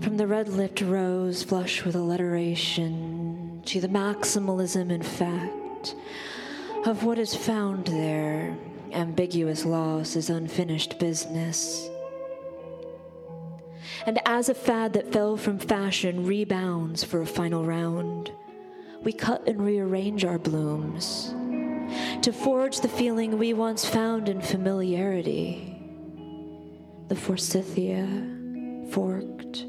From 0.00 0.16
the 0.16 0.26
red 0.26 0.48
lipped 0.48 0.80
rose 0.80 1.42
flush 1.42 1.84
with 1.84 1.94
alliteration 1.94 3.62
to 3.66 3.80
the 3.82 3.88
maximalism, 3.88 4.90
in 4.90 5.02
fact, 5.02 5.94
of 6.86 7.04
what 7.04 7.18
is 7.18 7.34
found 7.34 7.86
there, 7.86 8.56
ambiguous 8.92 9.66
loss 9.66 10.16
is 10.16 10.30
unfinished 10.30 10.98
business. 10.98 11.88
And 14.06 14.18
as 14.24 14.48
a 14.48 14.54
fad 14.54 14.94
that 14.94 15.12
fell 15.12 15.36
from 15.36 15.58
fashion 15.58 16.24
rebounds 16.24 17.04
for 17.04 17.20
a 17.20 17.26
final 17.26 17.64
round, 17.64 18.32
we 19.02 19.12
cut 19.12 19.46
and 19.46 19.62
rearrange 19.62 20.24
our 20.24 20.38
blooms 20.38 21.34
to 22.22 22.32
forge 22.32 22.80
the 22.80 22.88
feeling 22.88 23.36
we 23.36 23.52
once 23.52 23.84
found 23.84 24.30
in 24.30 24.40
familiarity. 24.40 25.76
The 27.08 27.16
forsythia, 27.16 28.06
forked, 28.90 29.66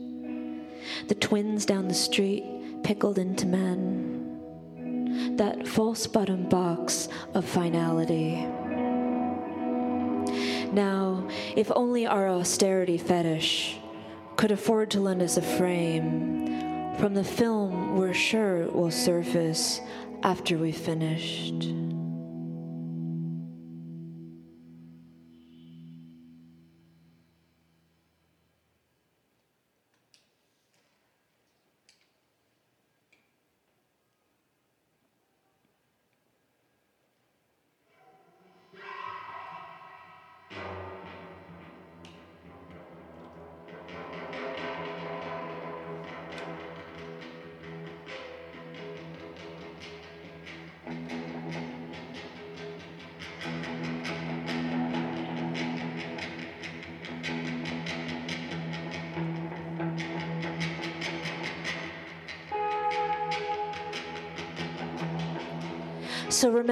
the 1.07 1.15
twins 1.15 1.65
down 1.65 1.87
the 1.87 1.93
street 1.93 2.43
pickled 2.83 3.17
into 3.17 3.45
men, 3.45 5.35
that 5.37 5.67
false 5.67 6.07
bottom 6.07 6.47
box 6.49 7.09
of 7.33 7.45
finality. 7.45 8.45
Now, 10.71 11.27
if 11.55 11.71
only 11.75 12.05
our 12.05 12.29
austerity 12.29 12.97
fetish 12.97 13.77
could 14.37 14.51
afford 14.51 14.89
to 14.91 15.01
lend 15.01 15.21
us 15.21 15.37
a 15.37 15.41
frame 15.41 16.95
from 16.97 17.13
the 17.13 17.23
film 17.23 17.97
we're 17.97 18.13
sure 18.13 18.67
will 18.67 18.91
surface 18.91 19.81
after 20.23 20.57
we've 20.57 20.77
finished. 20.77 21.65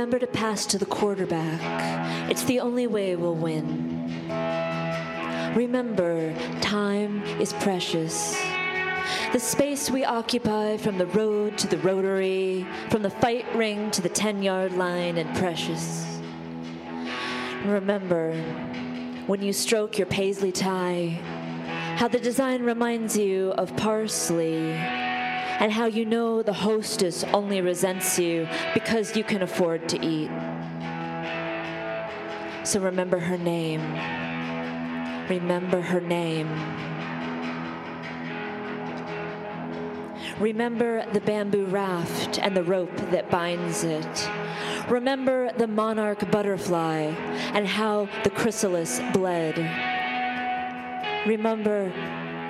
Remember 0.10 0.26
to 0.26 0.40
pass 0.40 0.66
to 0.66 0.80
the 0.80 0.88
quarterback. 0.88 2.32
It's 2.32 2.44
the 2.46 2.62
only 2.62 2.88
way 2.88 3.16
we'll 3.16 3.36
win. 3.36 4.28
Remember, 5.56 6.34
time 6.62 7.24
is 7.40 7.54
precious. 7.54 8.36
The 9.34 9.40
space 9.40 9.92
we 9.92 10.04
occupy 10.04 10.78
from 10.78 10.98
the 10.98 11.06
road 11.06 11.60
to 11.60 11.68
the 11.68 11.78
rotary, 11.78 12.66
from 12.90 13.04
the 13.04 13.12
fight 13.12 13.46
ring 13.54 13.92
to 13.92 14.02
the 14.02 14.10
10 14.10 14.42
yard 14.42 14.74
line, 14.74 15.20
and 15.20 15.38
precious. 15.38 16.20
Remember, 17.64 18.34
when 19.28 19.44
you 19.44 19.54
stroke 19.54 20.00
your 20.00 20.08
paisley 20.08 20.52
tie, 20.52 21.20
how 21.98 22.08
the 22.08 22.20
design 22.20 22.64
reminds 22.64 23.16
you 23.16 23.52
of 23.60 23.78
parsley 23.78 24.76
and 25.60 25.72
how 25.72 25.86
you 25.86 26.06
know 26.06 26.42
the 26.42 26.54
hostess 26.54 27.24
only 27.26 27.62
resents 27.62 28.18
you 28.18 28.48
because 28.74 29.16
you 29.16 29.24
can 29.24 29.42
afford 29.42 29.88
to 29.90 30.04
eat. 30.04 30.32
So 32.64 32.80
remember 32.80 33.20
her 33.20 33.38
name. 33.38 33.82
Remember 35.30 35.82
her 35.82 36.02
name. 36.02 36.48
Remember 40.40 41.06
the 41.12 41.20
bamboo 41.20 41.66
raft 41.66 42.40
and 42.40 42.56
the 42.56 42.64
rope 42.64 42.96
that 43.12 43.30
binds 43.30 43.84
it. 43.84 44.30
Remember 44.88 45.52
the 45.58 45.68
monarch 45.68 46.32
butterfly 46.32 47.14
and 47.54 47.68
how 47.68 48.08
the 48.24 48.30
chrysalis 48.30 49.02
bled. 49.12 49.58
Remember 51.28 51.92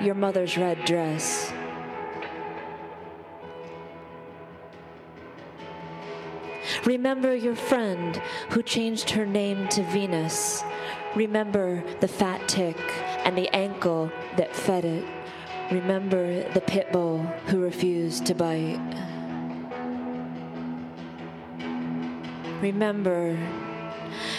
your 0.00 0.14
mother's 0.14 0.56
red 0.56 0.84
dress. 0.84 1.52
Remember 6.84 7.34
your 7.34 7.56
friend 7.56 8.20
who 8.50 8.62
changed 8.62 9.10
her 9.10 9.26
name 9.26 9.68
to 9.68 9.82
Venus. 9.82 10.62
Remember 11.14 11.82
the 12.00 12.08
fat 12.08 12.48
tick 12.48 12.78
and 13.24 13.36
the 13.36 13.48
ankle 13.54 14.10
that 14.36 14.54
fed 14.54 14.84
it. 14.84 15.04
Remember 15.70 16.48
the 16.52 16.60
pit 16.60 16.90
bull 16.92 17.18
who 17.46 17.60
refused 17.60 18.26
to 18.26 18.34
bite. 18.34 18.80
Remember, 22.60 23.38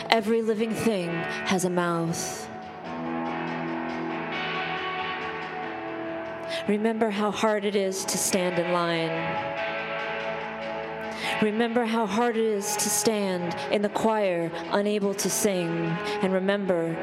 every 0.09 0.41
living 0.41 0.73
thing 0.73 1.09
has 1.09 1.65
a 1.65 1.69
mouth. 1.69 2.47
Remember 6.67 7.09
how 7.09 7.31
hard 7.31 7.65
it 7.65 7.75
is 7.75 8.05
to 8.05 8.17
stand 8.17 8.59
in 8.59 8.71
line. 8.71 9.70
Remember 11.41 11.85
how 11.85 12.05
hard 12.05 12.37
it 12.37 12.45
is 12.45 12.75
to 12.75 12.87
stand 12.87 13.55
in 13.71 13.81
the 13.81 13.89
choir, 13.89 14.51
unable 14.69 15.15
to 15.15 15.27
sing. 15.27 15.67
And 16.21 16.31
remember 16.33 16.95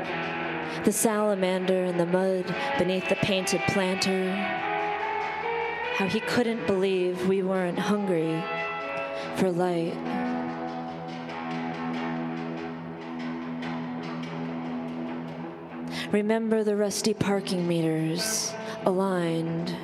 the 0.85 0.93
salamander 0.93 1.85
in 1.85 1.99
the 1.99 2.07
mud 2.07 2.55
beneath 2.79 3.09
the 3.09 3.17
painted 3.17 3.61
planter. 3.67 4.31
How 5.97 6.07
he 6.07 6.21
couldn't 6.21 6.69
believe 6.69 7.27
we 7.27 7.43
weren't 7.43 7.81
hungry 7.81 8.41
for 9.35 9.51
light. 9.51 9.97
Remember 16.13 16.63
the 16.63 16.77
rusty 16.77 17.13
parking 17.13 17.67
meters 17.67 18.55
aligned 18.85 19.75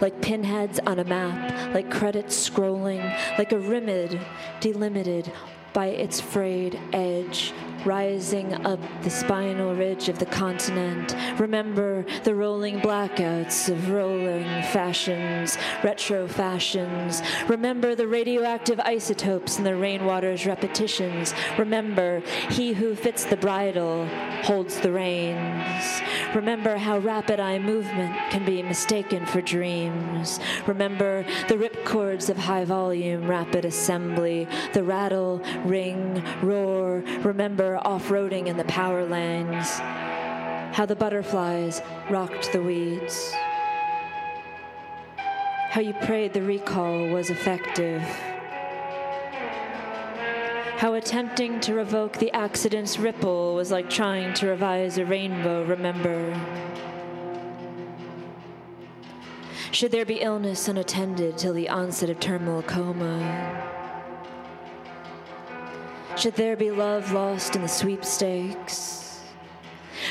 like 0.00 0.20
pinheads 0.20 0.78
on 0.80 0.98
a 0.98 1.04
map, 1.04 1.74
like 1.74 1.90
credits 1.90 2.48
scrolling, 2.48 3.02
like 3.38 3.52
a 3.52 3.56
rimid 3.56 4.20
delimited 4.60 5.30
by 5.74 5.88
its 5.88 6.20
frayed 6.20 6.80
edge, 6.92 7.52
rising 7.84 8.54
up 8.64 8.80
the 9.02 9.10
spinal 9.10 9.74
ridge 9.74 10.08
of 10.08 10.18
the 10.18 10.26
continent. 10.26 11.14
Remember 11.38 12.06
the 12.22 12.34
rolling 12.34 12.80
blackouts 12.80 13.68
of 13.68 13.90
rolling 13.90 14.44
fashions, 14.72 15.58
retro 15.82 16.26
fashions. 16.26 17.22
Remember 17.48 17.94
the 17.94 18.06
radioactive 18.06 18.80
isotopes 18.80 19.58
in 19.58 19.64
the 19.64 19.76
rainwater's 19.76 20.46
repetitions. 20.46 21.34
Remember 21.58 22.20
he 22.50 22.72
who 22.72 22.94
fits 22.94 23.24
the 23.24 23.36
bridle 23.36 24.06
holds 24.44 24.80
the 24.80 24.92
reins. 24.92 26.00
Remember 26.34 26.76
how 26.76 26.98
rapid 26.98 27.40
eye 27.40 27.58
movement 27.58 28.14
can 28.30 28.44
be 28.44 28.62
mistaken 28.62 29.26
for 29.26 29.40
dreams. 29.40 30.38
Remember 30.66 31.24
the 31.48 31.54
ripcords 31.54 32.30
of 32.30 32.36
high 32.36 32.64
volume 32.64 33.26
rapid 33.26 33.64
assembly, 33.64 34.46
the 34.72 34.82
rattle, 34.82 35.42
ring, 35.64 36.22
roar. 36.42 37.02
Remember 37.22 37.78
off 37.78 38.08
roading 38.08 38.46
in 38.46 38.56
the 38.56 38.64
power 38.64 39.04
lines, 39.04 39.78
how 40.76 40.86
the 40.86 40.96
butterflies 40.96 41.82
rocked 42.10 42.52
the 42.52 42.62
weeds, 42.62 43.32
how 45.70 45.80
you 45.80 45.92
prayed 45.92 46.32
the 46.32 46.42
recall 46.42 47.08
was 47.08 47.30
effective, 47.30 48.02
how 50.76 50.94
attempting 50.94 51.60
to 51.60 51.74
revoke 51.74 52.18
the 52.18 52.32
accident's 52.32 52.98
ripple 52.98 53.54
was 53.54 53.70
like 53.70 53.88
trying 53.88 54.34
to 54.34 54.46
revise 54.46 54.98
a 54.98 55.04
rainbow, 55.04 55.64
remember. 55.64 56.38
Should 59.70 59.90
there 59.90 60.04
be 60.04 60.20
illness 60.20 60.68
unattended 60.68 61.36
till 61.36 61.52
the 61.52 61.68
onset 61.68 62.08
of 62.08 62.20
terminal 62.20 62.62
coma? 62.62 63.73
Should 66.16 66.34
there 66.34 66.54
be 66.54 66.70
love 66.70 67.10
lost 67.12 67.56
in 67.56 67.62
the 67.62 67.68
sweepstakes? 67.68 69.20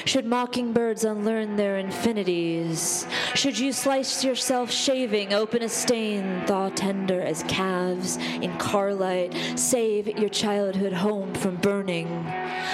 Should 0.06 0.26
mockingbirds 0.26 1.06
unlearn 1.06 1.56
their 1.56 1.78
infinities? 1.78 3.08
Should 3.36 3.58
you 3.58 3.72
slice 3.72 4.24
yourself 4.24 4.70
shaving, 4.70 5.34
open 5.34 5.62
a 5.62 5.70
stain, 5.70 6.46
thaw 6.46 6.70
tender 6.70 7.22
as 7.22 7.44
calves 7.44 8.18
in 8.18 8.58
carlight, 8.58 9.34
save 9.56 10.08
your 10.08 10.30
childhood 10.30 10.94
home 10.94 11.34
from 11.34 11.56
burning? 11.56 12.30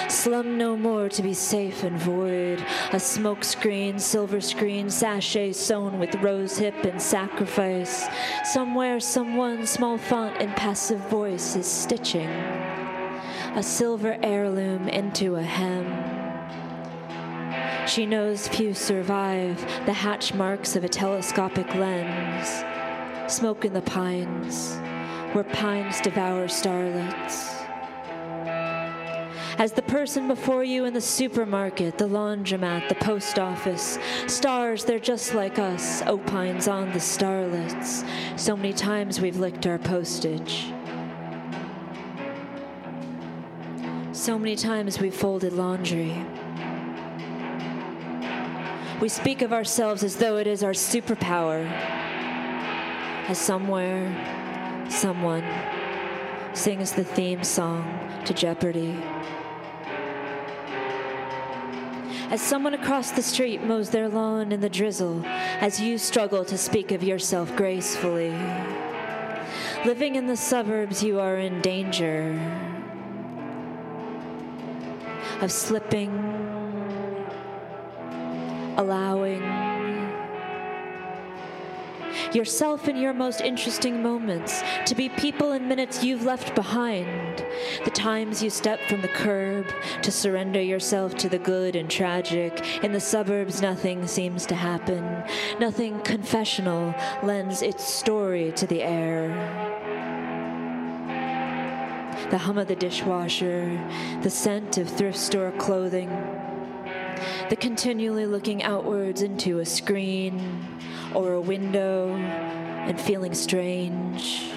Slum 0.08 0.58
no 0.58 0.76
more 0.76 1.08
to 1.10 1.22
be 1.22 1.34
safe 1.34 1.84
and 1.84 1.98
void. 1.98 2.64
A 2.92 2.98
smoke 2.98 3.44
screen, 3.44 4.00
silver 4.00 4.40
screen, 4.40 4.90
sachet 4.90 5.52
sewn 5.52 6.00
with 6.00 6.14
rose 6.16 6.58
hip 6.58 6.84
and 6.84 7.00
sacrifice. 7.00 8.08
Somewhere, 8.44 8.98
someone, 8.98 9.66
small 9.66 9.98
font 9.98 10.36
and 10.40 10.54
passive 10.56 11.00
voice 11.08 11.54
is 11.54 11.66
stitching 11.66 12.69
a 13.56 13.62
silver 13.62 14.16
heirloom 14.22 14.88
into 14.88 15.34
a 15.34 15.42
hem. 15.42 15.86
She 17.88 18.06
knows 18.06 18.46
few 18.46 18.74
survive 18.74 19.60
the 19.86 19.92
hatch 19.92 20.32
marks 20.34 20.76
of 20.76 20.84
a 20.84 20.88
telescopic 20.88 21.74
lens. 21.74 22.64
Smoke 23.32 23.64
in 23.64 23.72
the 23.72 23.82
pines, 23.82 24.76
where 25.32 25.42
pines 25.42 26.00
devour 26.00 26.46
starlets. 26.46 27.56
As 29.58 29.72
the 29.72 29.82
person 29.82 30.28
before 30.28 30.62
you 30.62 30.84
in 30.84 30.94
the 30.94 31.00
supermarket, 31.00 31.98
the 31.98 32.08
laundromat, 32.08 32.88
the 32.88 32.94
post 32.94 33.38
office, 33.38 33.98
stars, 34.28 34.84
they're 34.84 35.00
just 35.00 35.34
like 35.34 35.58
us, 35.58 36.02
opines 36.02 36.68
on 36.68 36.92
the 36.92 36.98
starlets. 37.00 38.08
So 38.38 38.56
many 38.56 38.72
times 38.72 39.20
we've 39.20 39.38
licked 39.38 39.66
our 39.66 39.78
postage. 39.78 40.72
So 44.20 44.38
many 44.38 44.54
times 44.54 45.00
we've 45.00 45.14
folded 45.14 45.54
laundry. 45.54 46.14
We 49.00 49.08
speak 49.08 49.40
of 49.40 49.50
ourselves 49.50 50.04
as 50.04 50.16
though 50.16 50.36
it 50.36 50.46
is 50.46 50.62
our 50.62 50.72
superpower. 50.72 51.64
As 53.30 53.38
somewhere, 53.38 54.04
someone 54.90 55.42
sings 56.52 56.92
the 56.92 57.02
theme 57.02 57.42
song 57.42 57.82
to 58.26 58.34
Jeopardy. 58.34 58.94
As 62.28 62.42
someone 62.42 62.74
across 62.74 63.12
the 63.12 63.22
street 63.22 63.62
mows 63.62 63.88
their 63.88 64.10
lawn 64.10 64.52
in 64.52 64.60
the 64.60 64.68
drizzle, 64.68 65.24
as 65.24 65.80
you 65.80 65.96
struggle 65.96 66.44
to 66.44 66.58
speak 66.58 66.92
of 66.92 67.02
yourself 67.02 67.56
gracefully. 67.56 68.34
Living 69.86 70.16
in 70.16 70.26
the 70.26 70.36
suburbs, 70.36 71.02
you 71.02 71.18
are 71.18 71.38
in 71.38 71.62
danger 71.62 72.69
of 75.42 75.50
slipping, 75.50 76.10
allowing 78.76 79.42
yourself 82.34 82.88
in 82.88 82.96
your 82.96 83.12
most 83.12 83.40
interesting 83.40 84.02
moments, 84.02 84.62
to 84.86 84.94
be 84.94 85.08
people 85.08 85.52
in 85.52 85.66
minutes 85.66 86.04
you've 86.04 86.24
left 86.24 86.54
behind, 86.54 87.44
the 87.84 87.90
times 87.90 88.42
you 88.42 88.50
step 88.50 88.80
from 88.88 89.00
the 89.00 89.08
curb 89.08 89.66
to 90.02 90.12
surrender 90.12 90.60
yourself 90.60 91.16
to 91.16 91.28
the 91.28 91.38
good 91.38 91.76
and 91.76 91.90
tragic. 91.90 92.84
In 92.84 92.92
the 92.92 93.00
suburbs, 93.00 93.60
nothing 93.60 94.06
seems 94.06 94.46
to 94.46 94.54
happen. 94.54 95.24
Nothing 95.58 96.00
confessional 96.00 96.94
lends 97.22 97.62
its 97.62 97.84
story 97.84 98.52
to 98.52 98.66
the 98.66 98.82
air 98.82 99.69
the 102.30 102.38
hum 102.38 102.58
of 102.58 102.68
the 102.68 102.76
dishwasher, 102.76 103.78
the 104.22 104.30
scent 104.30 104.78
of 104.78 104.88
thrift 104.88 105.18
store 105.18 105.52
clothing, 105.58 106.08
the 107.48 107.56
continually 107.56 108.24
looking 108.24 108.62
outwards 108.62 109.22
into 109.22 109.58
a 109.58 109.66
screen 109.66 110.78
or 111.14 111.32
a 111.34 111.40
window 111.40 112.14
and 112.14 113.00
feeling 113.00 113.34
strange. 113.34 114.52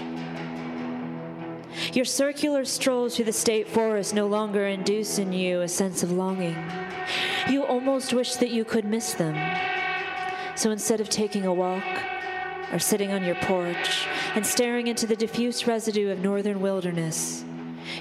Your 1.93 2.05
circular 2.05 2.63
strolls 2.65 3.15
through 3.15 3.25
the 3.25 3.33
state 3.33 3.67
forest 3.67 4.13
no 4.13 4.27
longer 4.27 4.67
induce 4.67 5.17
in 5.17 5.33
you 5.33 5.61
a 5.61 5.67
sense 5.67 6.03
of 6.03 6.11
longing. 6.11 6.55
You 7.49 7.65
almost 7.65 8.13
wish 8.13 8.35
that 8.35 8.51
you 8.51 8.63
could 8.63 8.85
miss 8.85 9.13
them. 9.13 9.35
So 10.55 10.69
instead 10.71 11.01
of 11.01 11.09
taking 11.09 11.45
a 11.45 11.53
walk, 11.53 11.83
or 12.71 12.79
sitting 12.79 13.11
on 13.11 13.23
your 13.23 13.35
porch 13.35 14.07
and 14.33 14.45
staring 14.45 14.87
into 14.87 15.05
the 15.05 15.15
diffuse 15.15 15.67
residue 15.67 16.09
of 16.09 16.19
northern 16.19 16.59
wilderness, 16.59 17.45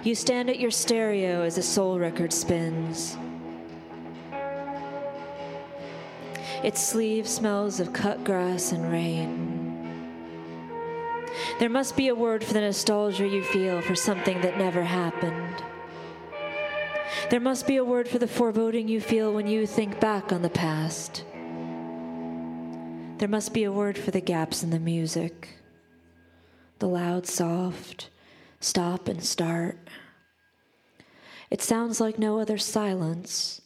you 0.03 0.15
stand 0.15 0.51
at 0.51 0.59
your 0.59 0.71
stereo 0.71 1.43
as 1.43 1.59
a 1.59 1.63
soul 1.63 1.99
record 1.99 2.33
spins. 2.33 3.17
Its 6.63 6.81
sleeve 6.81 7.27
smells 7.27 7.81
of 7.81 7.93
cut 7.93 8.23
grass 8.25 8.73
and 8.73 8.91
rain. 8.93 9.53
There 11.59 11.71
must 11.71 11.97
be 11.97 12.09
a 12.09 12.15
word 12.15 12.45
for 12.45 12.53
the 12.53 12.61
nostalgia 12.61 13.27
you 13.27 13.43
feel 13.43 13.81
for 13.83 13.95
something 13.95 14.41
that 14.43 14.59
never 14.59 14.83
happened. 14.83 15.63
There 17.31 17.41
must 17.41 17.67
be 17.67 17.77
a 17.77 17.85
word 17.85 18.09
for 18.09 18.19
the 18.19 18.29
foreboding 18.29 18.89
you 18.89 19.01
feel 19.01 19.33
when 19.33 19.47
you 19.47 19.67
think 19.67 19.99
back 19.99 20.33
on 20.33 20.43
the 20.43 20.51
past. 20.51 21.25
There 23.19 23.29
must 23.29 23.55
be 23.55 23.65
a 23.65 23.73
word 23.73 23.97
for 23.97 24.11
the 24.11 24.21
gaps 24.21 24.63
in 24.63 24.71
the 24.71 24.79
music, 24.79 25.49
the 26.79 26.89
loud, 26.89 27.27
soft, 27.27 28.11
stop 28.63 29.09
and 29.09 29.23
start. 29.23 29.77
It 31.51 31.61
sounds 31.61 32.01
like 32.01 32.19
no 32.19 32.39
other 32.39 32.59
silence, 32.59 33.61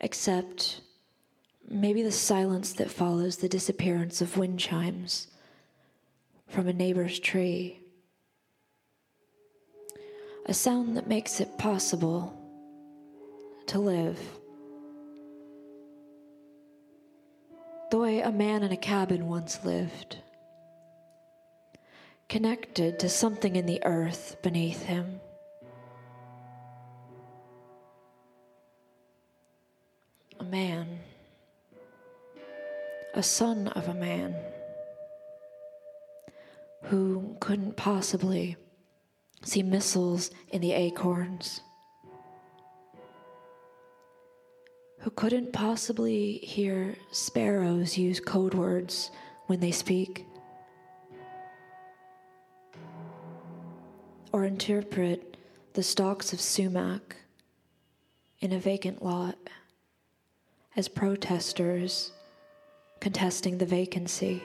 except 0.00 0.80
maybe 1.68 2.02
the 2.02 2.12
silence 2.12 2.72
that 2.74 2.90
follows 2.90 3.36
the 3.36 3.48
disappearance 3.48 4.20
of 4.20 4.36
wind 4.36 4.58
chimes 4.58 5.28
from 6.48 6.68
a 6.68 6.72
neighbor's 6.72 7.18
tree. 7.18 7.80
A 10.46 10.52
sound 10.52 10.96
that 10.96 11.08
makes 11.08 11.40
it 11.40 11.56
possible 11.56 12.38
to 13.66 13.78
live. 13.78 14.18
The 17.90 17.98
way 17.98 18.20
a 18.20 18.32
man 18.32 18.62
in 18.62 18.72
a 18.72 18.76
cabin 18.76 19.28
once 19.28 19.64
lived 19.64 20.18
connected 22.28 22.98
to 22.98 23.08
something 23.08 23.56
in 23.56 23.66
the 23.66 23.84
earth 23.84 24.36
beneath 24.42 24.82
him. 24.82 25.20
A 30.40 30.44
man, 30.44 30.98
a 33.14 33.22
son 33.22 33.68
of 33.68 33.88
a 33.88 33.94
man, 33.94 34.34
who 36.84 37.36
couldn't 37.40 37.76
possibly 37.76 38.56
see 39.42 39.62
missiles 39.62 40.30
in 40.50 40.60
the 40.60 40.72
acorns, 40.72 41.60
who 45.00 45.10
couldn't 45.10 45.52
possibly 45.52 46.38
hear 46.38 46.96
sparrows 47.10 47.98
use 47.98 48.20
code 48.20 48.54
words 48.54 49.10
when 49.46 49.60
they 49.60 49.70
speak. 49.70 50.26
Or 54.34 54.44
interpret 54.44 55.36
the 55.74 55.84
stalks 55.84 56.32
of 56.32 56.40
sumac 56.40 57.14
in 58.40 58.52
a 58.52 58.58
vacant 58.58 59.00
lot 59.00 59.38
as 60.74 60.88
protesters 60.88 62.10
contesting 62.98 63.58
the 63.58 63.64
vacancy. 63.64 64.42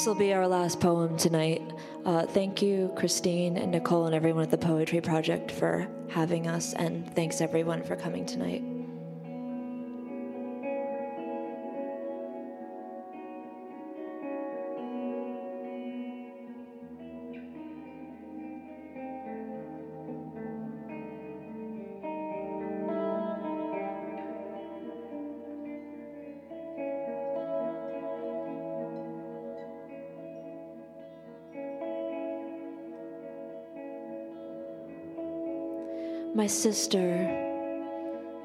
This 0.00 0.06
will 0.06 0.14
be 0.14 0.32
our 0.32 0.48
last 0.48 0.80
poem 0.80 1.18
tonight. 1.18 1.60
Uh, 2.06 2.24
thank 2.24 2.62
you, 2.62 2.90
Christine 2.96 3.58
and 3.58 3.70
Nicole, 3.70 4.06
and 4.06 4.14
everyone 4.14 4.44
at 4.44 4.50
the 4.50 4.56
Poetry 4.56 5.02
Project 5.02 5.52
for 5.52 5.86
having 6.08 6.46
us, 6.46 6.72
and 6.72 7.14
thanks 7.14 7.42
everyone 7.42 7.82
for 7.82 7.96
coming 7.96 8.24
tonight. 8.24 8.69
My 36.40 36.46
sister, 36.46 37.04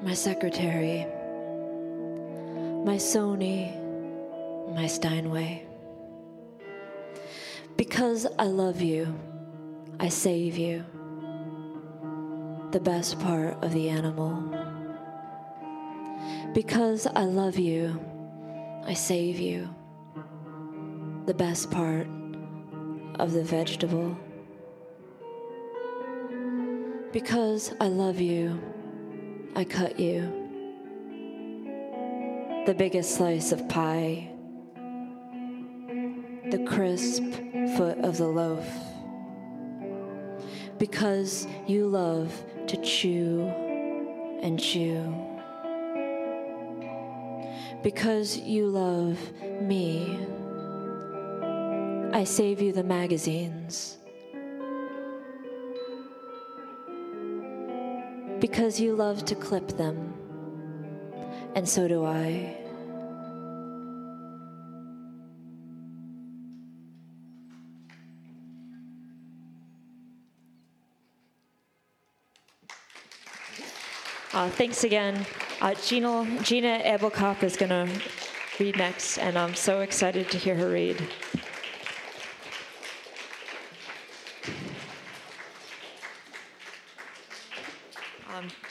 my 0.02 0.12
secretary, 0.12 1.06
my 2.84 2.96
Sony, 2.96 3.72
my 4.74 4.86
Steinway. 4.86 5.64
Because 7.78 8.26
I 8.38 8.48
love 8.48 8.82
you, 8.82 9.18
I 9.98 10.10
save 10.10 10.58
you, 10.58 10.84
the 12.70 12.80
best 12.80 13.18
part 13.18 13.64
of 13.64 13.72
the 13.72 13.88
animal. 13.88 14.44
Because 16.52 17.06
I 17.06 17.22
love 17.22 17.58
you, 17.58 17.98
I 18.84 18.92
save 18.92 19.38
you, 19.40 19.74
the 21.24 21.32
best 21.32 21.70
part 21.70 22.06
of 23.18 23.32
the 23.32 23.42
vegetable. 23.42 24.18
Because 27.12 27.72
I 27.80 27.86
love 27.88 28.20
you, 28.20 28.60
I 29.54 29.64
cut 29.64 29.98
you. 29.98 30.22
The 32.66 32.74
biggest 32.74 33.14
slice 33.14 33.52
of 33.52 33.68
pie, 33.68 34.28
the 36.50 36.64
crisp 36.66 37.22
foot 37.76 37.98
of 37.98 38.18
the 38.18 38.26
loaf. 38.26 38.68
Because 40.78 41.46
you 41.66 41.86
love 41.86 42.34
to 42.66 42.76
chew 42.82 43.46
and 44.42 44.60
chew. 44.60 45.14
Because 47.82 48.36
you 48.36 48.66
love 48.66 49.18
me, 49.62 50.18
I 52.12 52.24
save 52.24 52.60
you 52.60 52.72
the 52.72 52.84
magazines 52.84 53.96
because 58.46 58.78
you 58.78 58.94
love 58.94 59.24
to 59.24 59.34
clip 59.34 59.66
them, 59.76 60.14
and 61.56 61.68
so 61.68 61.88
do 61.88 62.04
I. 62.04 62.56
Uh, 74.32 74.48
thanks 74.50 74.84
again. 74.84 75.26
Uh, 75.60 75.74
Gina, 75.74 76.24
Gina 76.44 76.78
is 77.42 77.56
going 77.56 77.70
to 77.70 77.88
read 78.60 78.76
next, 78.76 79.18
and 79.18 79.36
I'm 79.36 79.56
so 79.56 79.80
excited 79.80 80.30
to 80.30 80.38
hear 80.38 80.54
her 80.54 80.68
read. 80.70 81.02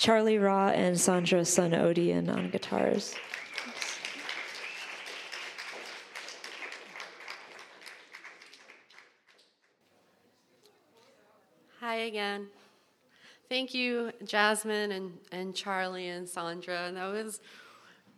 Charlie 0.06 0.38
Raw 0.38 0.68
and 0.68 1.02
Sandra 1.02 1.44
Sun 1.44 1.72
Odian 1.72 2.32
on 2.32 2.52
guitars. 2.52 3.16
Hi 11.80 11.96
again. 11.96 12.50
Thank 13.50 13.74
you, 13.74 14.12
Jasmine 14.24 14.92
and, 14.92 15.18
and 15.32 15.56
Charlie 15.56 16.10
and 16.10 16.30
Sandra. 16.30 16.92
That 16.94 17.12
was 17.12 17.42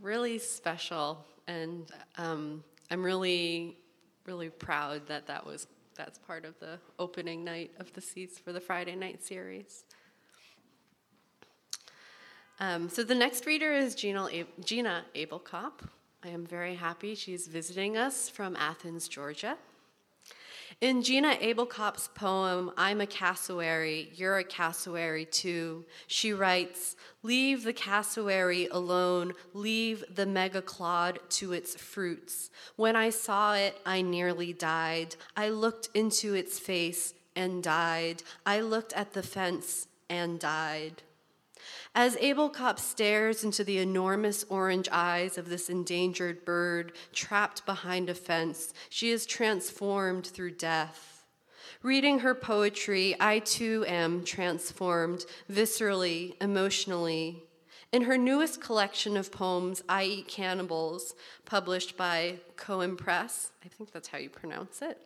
really 0.01 0.39
special, 0.39 1.23
and 1.47 1.89
um, 2.17 2.65
I'm 2.91 3.01
really, 3.01 3.77
really 4.25 4.49
proud 4.49 5.07
that 5.07 5.25
that 5.27 5.45
was 5.45 5.67
that's 5.95 6.19
part 6.19 6.43
of 6.43 6.59
the 6.59 6.79
opening 6.99 7.45
night 7.45 7.71
of 7.79 7.93
the 7.93 8.01
seats 8.01 8.37
for 8.37 8.51
the 8.51 8.59
Friday 8.59 8.97
night 8.97 9.23
series. 9.23 9.85
Um, 12.59 12.89
so 12.89 13.03
the 13.03 13.15
next 13.15 13.45
reader 13.45 13.71
is 13.71 13.93
Gina, 13.93 14.27
Gina 14.63 15.05
Abelkop. 15.15 15.87
I 16.23 16.29
am 16.29 16.45
very 16.45 16.75
happy 16.75 17.13
she's 17.13 17.47
visiting 17.47 17.95
us 17.95 18.29
from 18.29 18.55
Athens, 18.55 19.07
Georgia. 19.07 19.57
In 20.81 21.01
Gina 21.01 21.35
Abelkop's 21.41 22.09
poem, 22.13 22.71
I'm 22.77 23.01
a 23.01 23.07
cassowary, 23.07 24.11
you're 24.15 24.37
a 24.37 24.43
cassowary 24.43 25.25
too, 25.25 25.85
she 26.05 26.33
writes, 26.33 26.95
Leave 27.23 27.63
the 27.63 27.73
cassowary 27.73 28.67
alone, 28.67 29.33
leave 29.53 30.03
the 30.13 30.25
megaclod 30.25 31.17
to 31.29 31.53
its 31.53 31.75
fruits. 31.75 32.49
When 32.75 32.95
I 32.95 33.09
saw 33.09 33.55
it, 33.55 33.79
I 33.85 34.01
nearly 34.01 34.53
died. 34.53 35.15
I 35.35 35.49
looked 35.49 35.89
into 35.95 36.33
its 36.33 36.59
face 36.59 37.13
and 37.35 37.63
died. 37.63 38.21
I 38.45 38.61
looked 38.61 38.93
at 38.93 39.13
the 39.13 39.23
fence 39.23 39.87
and 40.09 40.39
died. 40.39 41.03
As 41.95 42.15
Abel 42.17 42.47
Abelkop 42.47 42.79
stares 42.79 43.43
into 43.43 43.63
the 43.63 43.79
enormous 43.79 44.45
orange 44.49 44.87
eyes 44.91 45.37
of 45.37 45.49
this 45.49 45.69
endangered 45.69 46.45
bird 46.45 46.93
trapped 47.13 47.65
behind 47.65 48.09
a 48.09 48.13
fence, 48.13 48.73
she 48.89 49.09
is 49.09 49.25
transformed 49.25 50.27
through 50.27 50.51
death. 50.51 51.25
Reading 51.83 52.19
her 52.19 52.33
poetry, 52.33 53.15
I 53.19 53.39
too 53.39 53.85
am 53.87 54.23
transformed, 54.23 55.25
viscerally, 55.51 56.35
emotionally. 56.41 57.43
In 57.91 58.03
her 58.03 58.17
newest 58.17 58.61
collection 58.61 59.15
of 59.15 59.31
poems, 59.31 59.83
I 59.87 60.03
Eat 60.03 60.27
Cannibals, 60.27 61.15
published 61.45 61.95
by 61.95 62.39
Cohen 62.55 62.97
Press, 62.97 63.51
I 63.63 63.67
think 63.69 63.91
that's 63.91 64.09
how 64.09 64.17
you 64.17 64.29
pronounce 64.29 64.81
it, 64.81 65.01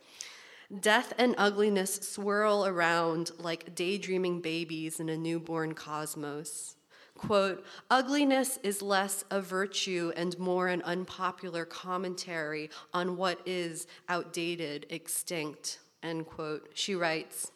death 0.79 1.13
and 1.17 1.35
ugliness 1.37 1.95
swirl 1.95 2.65
around 2.65 3.31
like 3.37 3.75
daydreaming 3.75 4.41
babies 4.41 4.99
in 4.99 5.09
a 5.09 5.17
newborn 5.17 5.73
cosmos. 5.73 6.75
Quote, 7.17 7.63
ugliness 7.89 8.57
is 8.63 8.81
less 8.81 9.23
a 9.29 9.41
virtue 9.41 10.11
and 10.15 10.39
more 10.39 10.69
an 10.69 10.81
unpopular 10.83 11.65
commentary 11.65 12.69
on 12.93 13.15
what 13.17 13.39
is 13.45 13.85
outdated, 14.09 14.87
extinct, 14.89 15.79
end 16.01 16.25
quote. 16.25 16.69
She 16.73 16.95
writes, 16.95 17.51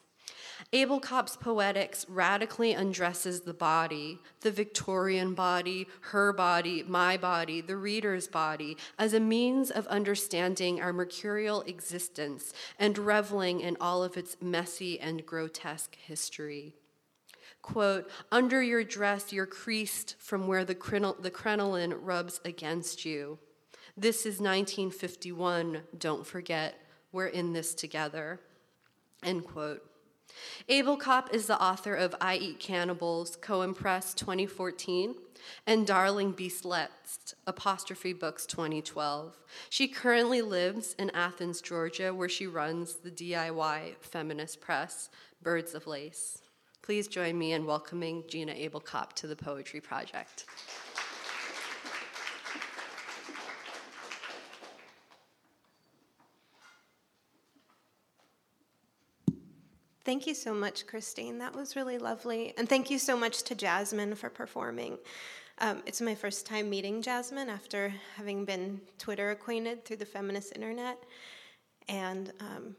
Abelkop's 0.75 1.37
poetics 1.37 2.05
radically 2.09 2.73
undresses 2.73 3.41
the 3.41 3.53
body, 3.53 4.19
the 4.41 4.51
Victorian 4.51 5.33
body, 5.33 5.87
her 6.01 6.33
body, 6.33 6.83
my 6.83 7.15
body, 7.15 7.61
the 7.61 7.77
reader's 7.77 8.27
body, 8.27 8.75
as 8.99 9.13
a 9.13 9.19
means 9.21 9.71
of 9.71 9.87
understanding 9.87 10.81
our 10.81 10.91
mercurial 10.91 11.61
existence 11.61 12.51
and 12.77 12.97
reveling 12.97 13.61
in 13.61 13.77
all 13.79 14.03
of 14.03 14.17
its 14.17 14.35
messy 14.41 14.99
and 14.99 15.25
grotesque 15.25 15.95
history 15.95 16.73
quote, 17.61 18.07
under 18.31 18.61
your 18.61 18.83
dress 18.83 19.33
you're 19.33 19.47
creased 19.47 20.15
from 20.19 20.45
where 20.45 20.63
the, 20.63 20.75
the 21.19 21.31
crinoline 21.31 21.93
rubs 21.93 22.39
against 22.45 23.05
you. 23.05 23.39
This 23.97 24.19
is 24.19 24.39
1951, 24.39 25.81
don't 25.97 26.27
forget, 26.27 26.75
we're 27.11 27.25
in 27.25 27.53
this 27.53 27.73
together, 27.73 28.39
end 29.23 29.45
quote. 29.45 29.81
Abelkop 30.69 31.33
is 31.33 31.47
the 31.47 31.61
author 31.61 31.95
of 31.95 32.15
I 32.19 32.35
Eat 32.35 32.59
Cannibals, 32.59 33.37
Co-Impress 33.41 34.13
2014, 34.13 35.15
and 35.67 35.85
Darling 35.85 36.33
Beastlettes 36.33 37.33
Apostrophe 37.45 38.13
Books 38.13 38.45
2012. 38.45 39.37
She 39.69 39.87
currently 39.87 40.41
lives 40.41 40.95
in 40.97 41.09
Athens, 41.11 41.61
Georgia, 41.61 42.13
where 42.13 42.29
she 42.29 42.47
runs 42.47 42.95
the 42.95 43.11
DIY 43.11 43.95
feminist 44.01 44.61
press, 44.61 45.09
Birds 45.41 45.75
of 45.75 45.87
Lace. 45.87 46.41
Please 46.81 47.07
join 47.07 47.37
me 47.37 47.53
in 47.53 47.65
welcoming 47.65 48.23
Gina 48.27 48.53
Abelkop 48.53 49.13
to 49.13 49.27
the 49.27 49.35
Poetry 49.35 49.81
Project. 49.81 50.45
Thank 60.05 60.27
you 60.27 60.35
so 60.35 60.53
much, 60.53 60.85
Christine. 60.85 61.39
That 61.39 61.55
was 61.55 61.75
really 61.75 61.97
lovely. 61.97 62.53
And 62.59 62.69
thank 62.69 62.91
you 62.91 62.99
so 62.99 63.17
much 63.17 63.41
to 63.41 63.55
Jasmine 63.55 64.13
for 64.13 64.29
performing. 64.29 64.99
Um, 65.57 65.81
it's 65.87 65.99
my 65.99 66.13
first 66.13 66.45
time 66.45 66.69
meeting 66.69 67.01
Jasmine 67.01 67.49
after 67.49 67.91
having 68.15 68.45
been 68.45 68.79
Twitter 68.99 69.31
acquainted 69.31 69.83
through 69.83 69.95
the 69.95 70.05
feminist 70.05 70.53
internet. 70.53 70.99
And 71.89 72.31
um, 72.39 72.75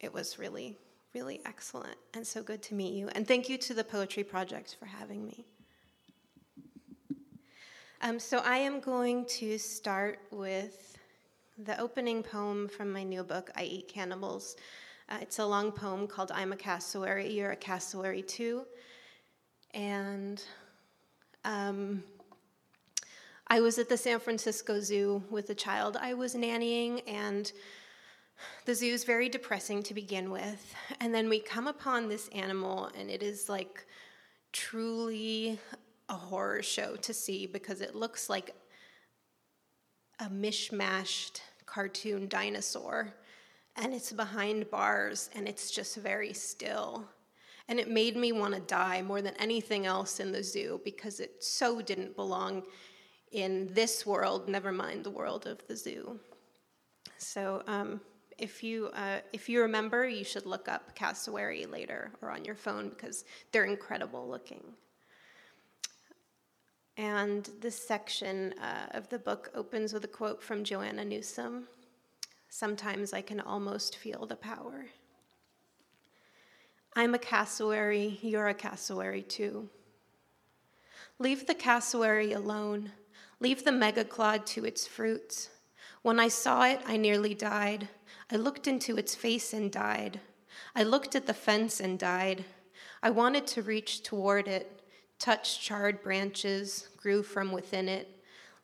it 0.00 0.12
was 0.12 0.38
really, 0.38 0.76
really 1.14 1.40
excellent 1.46 1.96
and 2.12 2.26
so 2.26 2.42
good 2.42 2.62
to 2.64 2.74
meet 2.74 2.92
you. 2.92 3.08
And 3.14 3.26
thank 3.26 3.48
you 3.48 3.56
to 3.56 3.72
the 3.72 3.84
Poetry 3.84 4.22
Project 4.22 4.76
for 4.78 4.84
having 4.84 5.24
me. 5.24 5.46
Um, 8.02 8.18
so 8.18 8.42
I 8.44 8.58
am 8.58 8.80
going 8.80 9.24
to 9.26 9.56
start 9.56 10.18
with 10.30 10.98
the 11.56 11.80
opening 11.80 12.22
poem 12.22 12.68
from 12.68 12.92
my 12.92 13.02
new 13.02 13.22
book, 13.22 13.50
I 13.56 13.62
Eat 13.62 13.88
Cannibals. 13.88 14.56
Uh, 15.10 15.18
it's 15.20 15.40
a 15.40 15.46
long 15.46 15.72
poem 15.72 16.06
called 16.06 16.30
I'm 16.32 16.52
a 16.52 16.56
Cassowary, 16.56 17.28
You're 17.32 17.50
a 17.50 17.56
Cassowary 17.56 18.22
Too. 18.22 18.64
And 19.74 20.40
um, 21.44 22.04
I 23.48 23.60
was 23.60 23.78
at 23.78 23.88
the 23.88 23.96
San 23.96 24.20
Francisco 24.20 24.78
Zoo 24.78 25.24
with 25.28 25.50
a 25.50 25.54
child 25.54 25.96
I 26.00 26.14
was 26.14 26.36
nannying, 26.36 27.02
and 27.08 27.50
the 28.66 28.74
zoo 28.74 28.92
is 28.92 29.02
very 29.02 29.28
depressing 29.28 29.82
to 29.82 29.94
begin 29.94 30.30
with. 30.30 30.74
And 31.00 31.12
then 31.12 31.28
we 31.28 31.40
come 31.40 31.66
upon 31.66 32.08
this 32.08 32.28
animal, 32.28 32.88
and 32.96 33.10
it 33.10 33.22
is 33.22 33.48
like 33.48 33.86
truly 34.52 35.58
a 36.08 36.14
horror 36.14 36.62
show 36.62 36.94
to 36.96 37.12
see 37.12 37.46
because 37.46 37.80
it 37.80 37.96
looks 37.96 38.30
like 38.30 38.54
a 40.20 40.28
mishmashed 40.28 41.40
cartoon 41.66 42.28
dinosaur 42.28 43.12
and 43.80 43.94
it's 43.94 44.12
behind 44.12 44.70
bars 44.70 45.30
and 45.34 45.48
it's 45.48 45.70
just 45.70 45.96
very 45.96 46.32
still. 46.32 47.08
And 47.68 47.80
it 47.80 47.88
made 47.88 48.16
me 48.16 48.32
want 48.32 48.54
to 48.54 48.60
die 48.60 49.00
more 49.00 49.22
than 49.22 49.34
anything 49.38 49.86
else 49.86 50.20
in 50.20 50.32
the 50.32 50.42
zoo 50.42 50.80
because 50.84 51.20
it 51.20 51.42
so 51.42 51.80
didn't 51.80 52.16
belong 52.16 52.64
in 53.32 53.72
this 53.72 54.04
world, 54.04 54.48
never 54.48 54.72
mind 54.72 55.04
the 55.04 55.10
world 55.10 55.46
of 55.46 55.64
the 55.68 55.76
zoo. 55.76 56.18
So 57.18 57.62
um, 57.66 58.00
if, 58.38 58.62
you, 58.62 58.90
uh, 58.94 59.18
if 59.32 59.48
you 59.48 59.62
remember, 59.62 60.06
you 60.06 60.24
should 60.24 60.46
look 60.46 60.68
up 60.68 60.94
cassowary 60.94 61.64
later 61.64 62.10
or 62.20 62.30
on 62.30 62.44
your 62.44 62.56
phone 62.56 62.88
because 62.90 63.24
they're 63.52 63.66
incredible 63.66 64.28
looking. 64.28 64.64
And 66.96 67.48
this 67.60 67.76
section 67.76 68.52
uh, 68.60 68.96
of 68.96 69.08
the 69.08 69.18
book 69.18 69.50
opens 69.54 69.92
with 69.92 70.04
a 70.04 70.08
quote 70.08 70.42
from 70.42 70.64
Joanna 70.64 71.04
Newsom. 71.04 71.68
Sometimes 72.50 73.12
I 73.12 73.22
can 73.22 73.40
almost 73.40 73.96
feel 73.96 74.26
the 74.26 74.34
power. 74.34 74.86
I'm 76.96 77.14
a 77.14 77.18
cassowary, 77.18 78.18
you're 78.22 78.48
a 78.48 78.54
cassowary 78.54 79.22
too. 79.22 79.70
Leave 81.20 81.46
the 81.46 81.54
cassowary 81.54 82.32
alone. 82.32 82.90
Leave 83.38 83.64
the 83.64 83.70
megaclod 83.70 84.44
to 84.46 84.64
its 84.64 84.84
fruits. 84.86 85.50
When 86.02 86.18
I 86.18 86.26
saw 86.26 86.64
it, 86.64 86.80
I 86.86 86.96
nearly 86.96 87.34
died. 87.34 87.88
I 88.32 88.36
looked 88.36 88.66
into 88.66 88.96
its 88.96 89.14
face 89.14 89.52
and 89.52 89.70
died. 89.70 90.18
I 90.74 90.82
looked 90.82 91.14
at 91.14 91.26
the 91.26 91.34
fence 91.34 91.78
and 91.78 92.00
died. 92.00 92.44
I 93.00 93.10
wanted 93.10 93.46
to 93.48 93.62
reach 93.62 94.02
toward 94.02 94.48
it, 94.48 94.82
touch 95.20 95.60
charred 95.60 96.02
branches, 96.02 96.88
grew 96.96 97.22
from 97.22 97.52
within 97.52 97.88
it. 97.88 98.08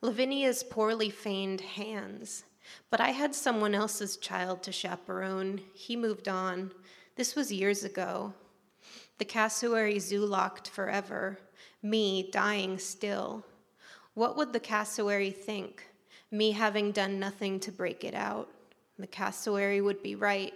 Lavinia's 0.00 0.64
poorly 0.64 1.08
feigned 1.08 1.60
hands. 1.60 2.45
But 2.90 3.00
I 3.00 3.10
had 3.10 3.34
someone 3.34 3.74
else's 3.74 4.16
child 4.16 4.62
to 4.64 4.72
chaperone. 4.72 5.60
He 5.74 5.96
moved 5.96 6.28
on. 6.28 6.72
This 7.16 7.34
was 7.34 7.52
years 7.52 7.84
ago. 7.84 8.34
The 9.18 9.24
cassowary 9.24 9.98
zoo 9.98 10.24
locked 10.24 10.68
forever, 10.68 11.38
me 11.82 12.28
dying 12.30 12.78
still. 12.78 13.44
What 14.14 14.36
would 14.36 14.52
the 14.52 14.60
cassowary 14.60 15.30
think? 15.30 15.88
Me 16.30 16.52
having 16.52 16.92
done 16.92 17.18
nothing 17.18 17.60
to 17.60 17.72
break 17.72 18.04
it 18.04 18.14
out. 18.14 18.48
The 18.98 19.06
cassowary 19.06 19.80
would 19.80 20.02
be 20.02 20.14
right. 20.14 20.54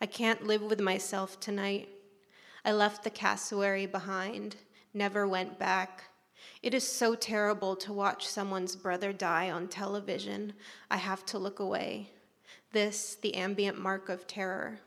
I 0.00 0.06
can't 0.06 0.46
live 0.46 0.62
with 0.62 0.80
myself 0.80 1.40
tonight. 1.40 1.88
I 2.64 2.72
left 2.72 3.02
the 3.02 3.10
cassowary 3.10 3.86
behind, 3.86 4.56
never 4.94 5.26
went 5.26 5.58
back. 5.58 6.04
It 6.62 6.74
is 6.74 6.86
so 6.86 7.14
terrible 7.14 7.76
to 7.76 7.92
watch 7.92 8.26
someone's 8.26 8.76
brother 8.76 9.12
die 9.12 9.50
on 9.50 9.68
television. 9.68 10.52
I 10.90 10.96
have 10.96 11.24
to 11.26 11.38
look 11.38 11.58
away. 11.58 12.10
This, 12.72 13.16
the 13.20 13.34
ambient 13.34 13.78
mark 13.78 14.08
of 14.08 14.26
terror. 14.26 14.80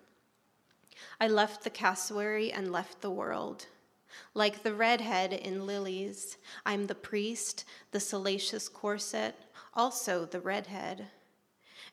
I 1.20 1.28
left 1.28 1.64
the 1.64 1.70
cassowary 1.70 2.52
and 2.52 2.72
left 2.72 3.02
the 3.02 3.12
world. 3.12 3.68
Like 4.34 4.64
the 4.64 4.74
redhead 4.74 5.34
in 5.34 5.66
Lilies, 5.66 6.38
I'm 6.66 6.88
the 6.88 6.96
priest, 6.96 7.66
the 7.92 8.00
salacious 8.00 8.70
corset, 8.70 9.36
also 9.74 10.26
the 10.26 10.40
redhead. 10.40 11.08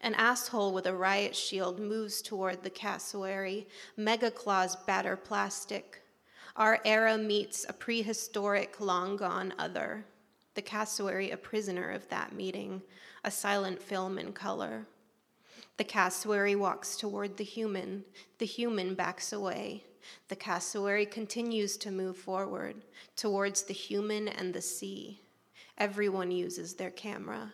An 0.00 0.14
asshole 0.14 0.72
with 0.72 0.86
a 0.86 0.94
riot 0.94 1.36
shield 1.36 1.78
moves 1.78 2.22
toward 2.22 2.62
the 2.62 2.70
cassowary. 2.70 3.68
mega 3.96 4.30
claws 4.30 4.76
batter 4.76 5.16
plastic. 5.16 6.01
Our 6.56 6.80
era 6.84 7.16
meets 7.16 7.64
a 7.68 7.72
prehistoric, 7.72 8.80
long 8.80 9.16
gone 9.16 9.54
other, 9.58 10.04
the 10.54 10.62
cassowary 10.62 11.30
a 11.30 11.36
prisoner 11.36 11.90
of 11.90 12.08
that 12.10 12.34
meeting, 12.34 12.82
a 13.24 13.30
silent 13.30 13.80
film 13.80 14.18
in 14.18 14.32
color. 14.32 14.86
The 15.78 15.84
cassowary 15.84 16.54
walks 16.54 16.96
toward 16.96 17.38
the 17.38 17.44
human, 17.44 18.04
the 18.38 18.44
human 18.44 18.94
backs 18.94 19.32
away. 19.32 19.84
The 20.28 20.36
cassowary 20.36 21.06
continues 21.06 21.78
to 21.78 21.90
move 21.90 22.18
forward 22.18 22.82
towards 23.16 23.62
the 23.62 23.74
human 23.74 24.28
and 24.28 24.52
the 24.52 24.60
sea. 24.60 25.22
Everyone 25.78 26.30
uses 26.30 26.74
their 26.74 26.90
camera. 26.90 27.52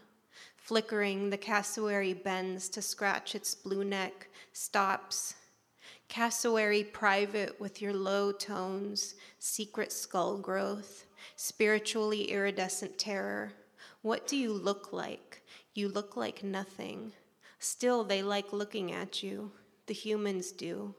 Flickering, 0.57 1.31
the 1.31 1.39
cassowary 1.39 2.15
bends 2.15 2.69
to 2.71 2.83
scratch 2.83 3.35
its 3.35 3.55
blue 3.55 3.85
neck, 3.85 4.29
stops, 4.53 5.35
Cassowary 6.09 6.85
private 6.85 7.61
with 7.61 7.83
your 7.83 7.93
low 7.93 8.33
tones, 8.33 9.15
secret 9.39 9.93
skull 9.93 10.39
growth, 10.39 11.05
spiritually 11.37 12.31
iridescent 12.31 12.99
terror. 12.99 13.53
What 14.03 14.27
do 14.27 14.37
you 14.37 14.53
look 14.53 14.93
like? 14.93 15.43
You 15.75 15.89
look 15.89 16.17
like 16.17 16.43
nothing. 16.43 17.13
Still, 17.59 18.05
they 18.05 18.23
like 18.23 18.53
looking 18.53 18.91
at 18.91 19.23
you. 19.23 19.53
The 19.87 19.95
humans 19.95 20.51
do. 20.51 20.95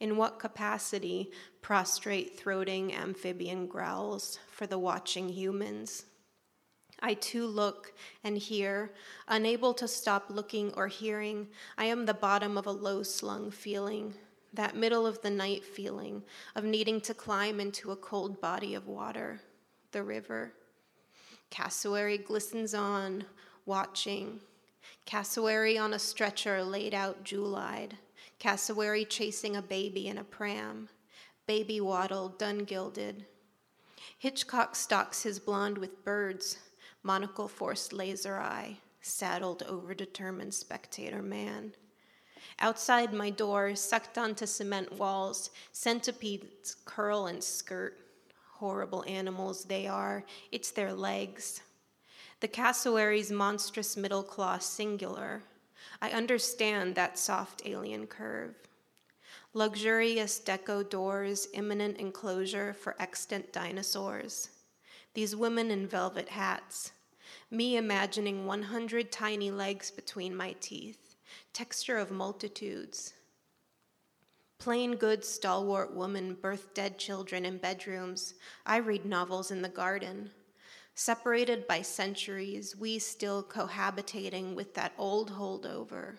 In 0.00 0.16
what 0.16 0.38
capacity 0.38 1.32
prostrate 1.60 2.38
throating 2.38 2.94
amphibian 2.94 3.66
growls 3.66 4.38
for 4.48 4.66
the 4.66 4.78
watching 4.78 5.28
humans? 5.28 6.04
I 7.00 7.14
too 7.14 7.46
look 7.46 7.92
and 8.24 8.38
hear, 8.38 8.92
unable 9.26 9.74
to 9.74 9.88
stop 9.88 10.26
looking 10.30 10.72
or 10.74 10.88
hearing. 10.88 11.48
I 11.76 11.86
am 11.86 12.06
the 12.06 12.14
bottom 12.14 12.56
of 12.56 12.66
a 12.66 12.72
low 12.72 13.02
slung 13.02 13.50
feeling, 13.50 14.14
that 14.58 14.74
middle 14.74 15.06
of 15.06 15.22
the 15.22 15.30
night 15.30 15.64
feeling 15.64 16.20
of 16.56 16.64
needing 16.64 17.00
to 17.00 17.14
climb 17.14 17.60
into 17.60 17.92
a 17.92 17.96
cold 17.96 18.40
body 18.40 18.74
of 18.74 18.88
water, 18.88 19.40
the 19.92 20.02
river. 20.02 20.52
Cassowary 21.48 22.18
glistens 22.18 22.74
on, 22.74 23.22
watching. 23.66 24.40
Cassowary 25.06 25.78
on 25.78 25.94
a 25.94 25.98
stretcher 25.98 26.64
laid 26.64 26.92
out 26.92 27.22
jewel 27.22 27.54
eyed. 27.54 27.96
Cassowary 28.40 29.04
chasing 29.04 29.54
a 29.54 29.62
baby 29.62 30.08
in 30.08 30.18
a 30.18 30.24
pram. 30.24 30.88
Baby 31.46 31.80
waddle, 31.80 32.28
dun 32.28 32.64
gilded. 32.64 33.26
Hitchcock 34.18 34.74
stalks 34.74 35.22
his 35.22 35.38
blonde 35.38 35.78
with 35.78 36.04
birds, 36.04 36.58
monocle 37.04 37.46
forced 37.46 37.92
laser 37.92 38.36
eye, 38.40 38.78
saddled 39.02 39.62
over 39.68 39.94
determined 39.94 40.52
spectator 40.52 41.22
man. 41.22 41.74
Outside 42.60 43.12
my 43.12 43.30
door, 43.30 43.74
sucked 43.74 44.18
onto 44.18 44.46
cement 44.46 44.92
walls, 44.92 45.50
centipedes 45.72 46.76
curl 46.84 47.26
and 47.26 47.42
skirt. 47.42 47.98
Horrible 48.54 49.04
animals 49.06 49.64
they 49.64 49.86
are, 49.86 50.24
it's 50.50 50.70
their 50.70 50.92
legs. 50.92 51.62
The 52.40 52.48
cassowary's 52.48 53.30
monstrous 53.30 53.96
middle 53.96 54.22
claw 54.22 54.58
singular. 54.58 55.42
I 56.00 56.10
understand 56.10 56.94
that 56.94 57.18
soft 57.18 57.62
alien 57.64 58.06
curve. 58.06 58.54
Luxurious 59.54 60.40
deco 60.44 60.88
doors, 60.88 61.48
imminent 61.54 61.96
enclosure 61.98 62.74
for 62.74 62.94
extant 63.00 63.52
dinosaurs. 63.52 64.50
These 65.14 65.34
women 65.34 65.70
in 65.70 65.86
velvet 65.86 66.28
hats. 66.28 66.92
Me 67.50 67.76
imagining 67.76 68.46
100 68.46 69.10
tiny 69.10 69.50
legs 69.50 69.90
between 69.90 70.36
my 70.36 70.54
teeth. 70.60 71.07
Texture 71.52 71.98
of 71.98 72.10
multitudes. 72.10 73.14
Plain 74.58 74.96
good 74.96 75.24
stalwart 75.24 75.94
woman 75.94 76.34
birth 76.34 76.74
dead 76.74 76.98
children 76.98 77.44
in 77.44 77.58
bedrooms. 77.58 78.34
I 78.66 78.78
read 78.78 79.04
novels 79.04 79.50
in 79.50 79.62
the 79.62 79.68
garden. 79.68 80.30
Separated 80.94 81.66
by 81.66 81.82
centuries, 81.82 82.76
we 82.76 82.98
still 82.98 83.42
cohabitating 83.42 84.54
with 84.54 84.74
that 84.74 84.92
old 84.98 85.32
holdover 85.32 86.16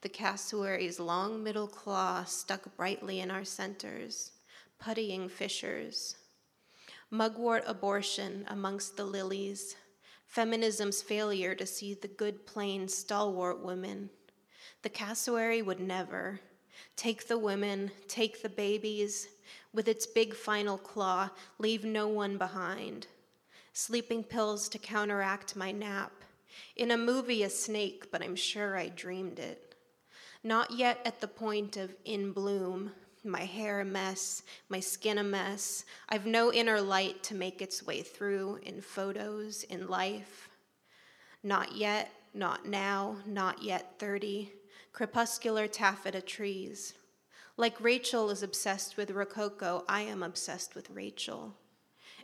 the 0.00 0.08
cassowary's 0.08 0.98
long 0.98 1.42
middle 1.42 1.68
claw 1.68 2.24
stuck 2.24 2.76
brightly 2.76 3.20
in 3.20 3.30
our 3.30 3.44
centers, 3.44 4.32
puttying 4.82 5.30
fissures. 5.30 6.16
Mugwort 7.10 7.62
abortion 7.66 8.44
amongst 8.48 8.96
the 8.96 9.04
lilies, 9.04 9.76
feminism's 10.26 11.02
failure 11.02 11.54
to 11.54 11.66
see 11.66 11.94
the 11.94 12.08
good, 12.08 12.46
plain, 12.46 12.88
stalwart 12.88 13.62
women. 13.62 14.10
The 14.82 14.88
cassowary 14.88 15.62
would 15.62 15.80
never 15.80 16.40
take 16.96 17.28
the 17.28 17.38
women, 17.38 17.90
take 18.08 18.42
the 18.42 18.48
babies, 18.48 19.28
with 19.72 19.88
its 19.88 20.06
big 20.06 20.34
final 20.34 20.76
claw, 20.76 21.30
leave 21.58 21.84
no 21.84 22.08
one 22.08 22.36
behind. 22.36 23.06
Sleeping 23.72 24.22
pills 24.24 24.68
to 24.68 24.78
counteract 24.78 25.56
my 25.56 25.72
nap. 25.72 26.12
In 26.76 26.90
a 26.90 26.98
movie, 26.98 27.42
a 27.42 27.50
snake, 27.50 28.10
but 28.10 28.22
I'm 28.22 28.36
sure 28.36 28.76
I 28.76 28.88
dreamed 28.88 29.38
it 29.38 29.72
not 30.44 30.72
yet 30.72 30.98
at 31.04 31.20
the 31.20 31.28
point 31.28 31.76
of 31.76 31.94
in 32.04 32.32
bloom, 32.32 32.90
my 33.24 33.44
hair 33.44 33.80
a 33.80 33.84
mess, 33.84 34.42
my 34.68 34.80
skin 34.80 35.18
a 35.18 35.22
mess. 35.22 35.84
I've 36.08 36.26
no 36.26 36.52
inner 36.52 36.80
light 36.80 37.22
to 37.24 37.34
make 37.34 37.62
its 37.62 37.84
way 37.84 38.02
through 38.02 38.58
in 38.62 38.80
photos, 38.80 39.62
in 39.64 39.86
life. 39.86 40.48
Not 41.44 41.76
yet, 41.76 42.10
not 42.34 42.66
now, 42.66 43.16
not 43.26 43.62
yet 43.62 43.98
30. 43.98 44.50
Crepuscular 44.92 45.66
taffeta 45.66 46.20
trees. 46.20 46.92
Like 47.56 47.80
Rachel 47.80 48.28
is 48.28 48.42
obsessed 48.42 48.98
with 48.98 49.10
Rococo, 49.10 49.84
I 49.88 50.02
am 50.02 50.22
obsessed 50.22 50.74
with 50.74 50.90
Rachel. 50.90 51.54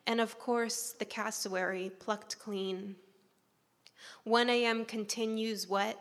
And 0.07 0.21
of 0.21 0.39
course, 0.39 0.95
the 0.99 1.07
cassowary 1.07 1.91
plucked 1.99 2.39
clean. 2.39 2.97
1 4.25 4.51
a.m. 4.51 4.85
continues 4.85 5.67
wet, 5.67 5.99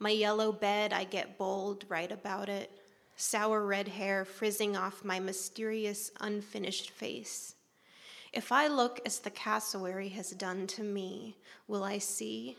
my 0.00 0.10
yellow 0.10 0.50
bed, 0.50 0.92
I 0.92 1.04
get 1.04 1.38
bold, 1.38 1.84
write 1.88 2.10
about 2.10 2.48
it. 2.48 2.70
Sour 3.16 3.64
red 3.64 3.86
hair 3.86 4.24
frizzing 4.24 4.76
off 4.76 5.04
my 5.04 5.20
mysterious, 5.20 6.10
unfinished 6.20 6.90
face. 6.90 7.54
If 8.32 8.50
I 8.50 8.66
look 8.66 9.00
as 9.06 9.20
the 9.20 9.30
cassowary 9.30 10.08
has 10.10 10.30
done 10.30 10.66
to 10.68 10.82
me, 10.82 11.36
will 11.68 11.84
I 11.84 11.98
see? 11.98 12.56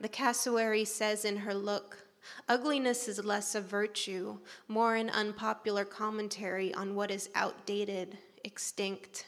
The 0.00 0.08
cassowary 0.08 0.84
says 0.84 1.24
in 1.24 1.36
her 1.38 1.54
look, 1.54 1.98
Ugliness 2.48 3.08
is 3.08 3.24
less 3.24 3.54
a 3.54 3.60
virtue, 3.60 4.38
more 4.68 4.94
an 4.96 5.10
unpopular 5.10 5.84
commentary 5.84 6.72
on 6.74 6.94
what 6.94 7.10
is 7.10 7.30
outdated, 7.34 8.18
extinct, 8.44 9.26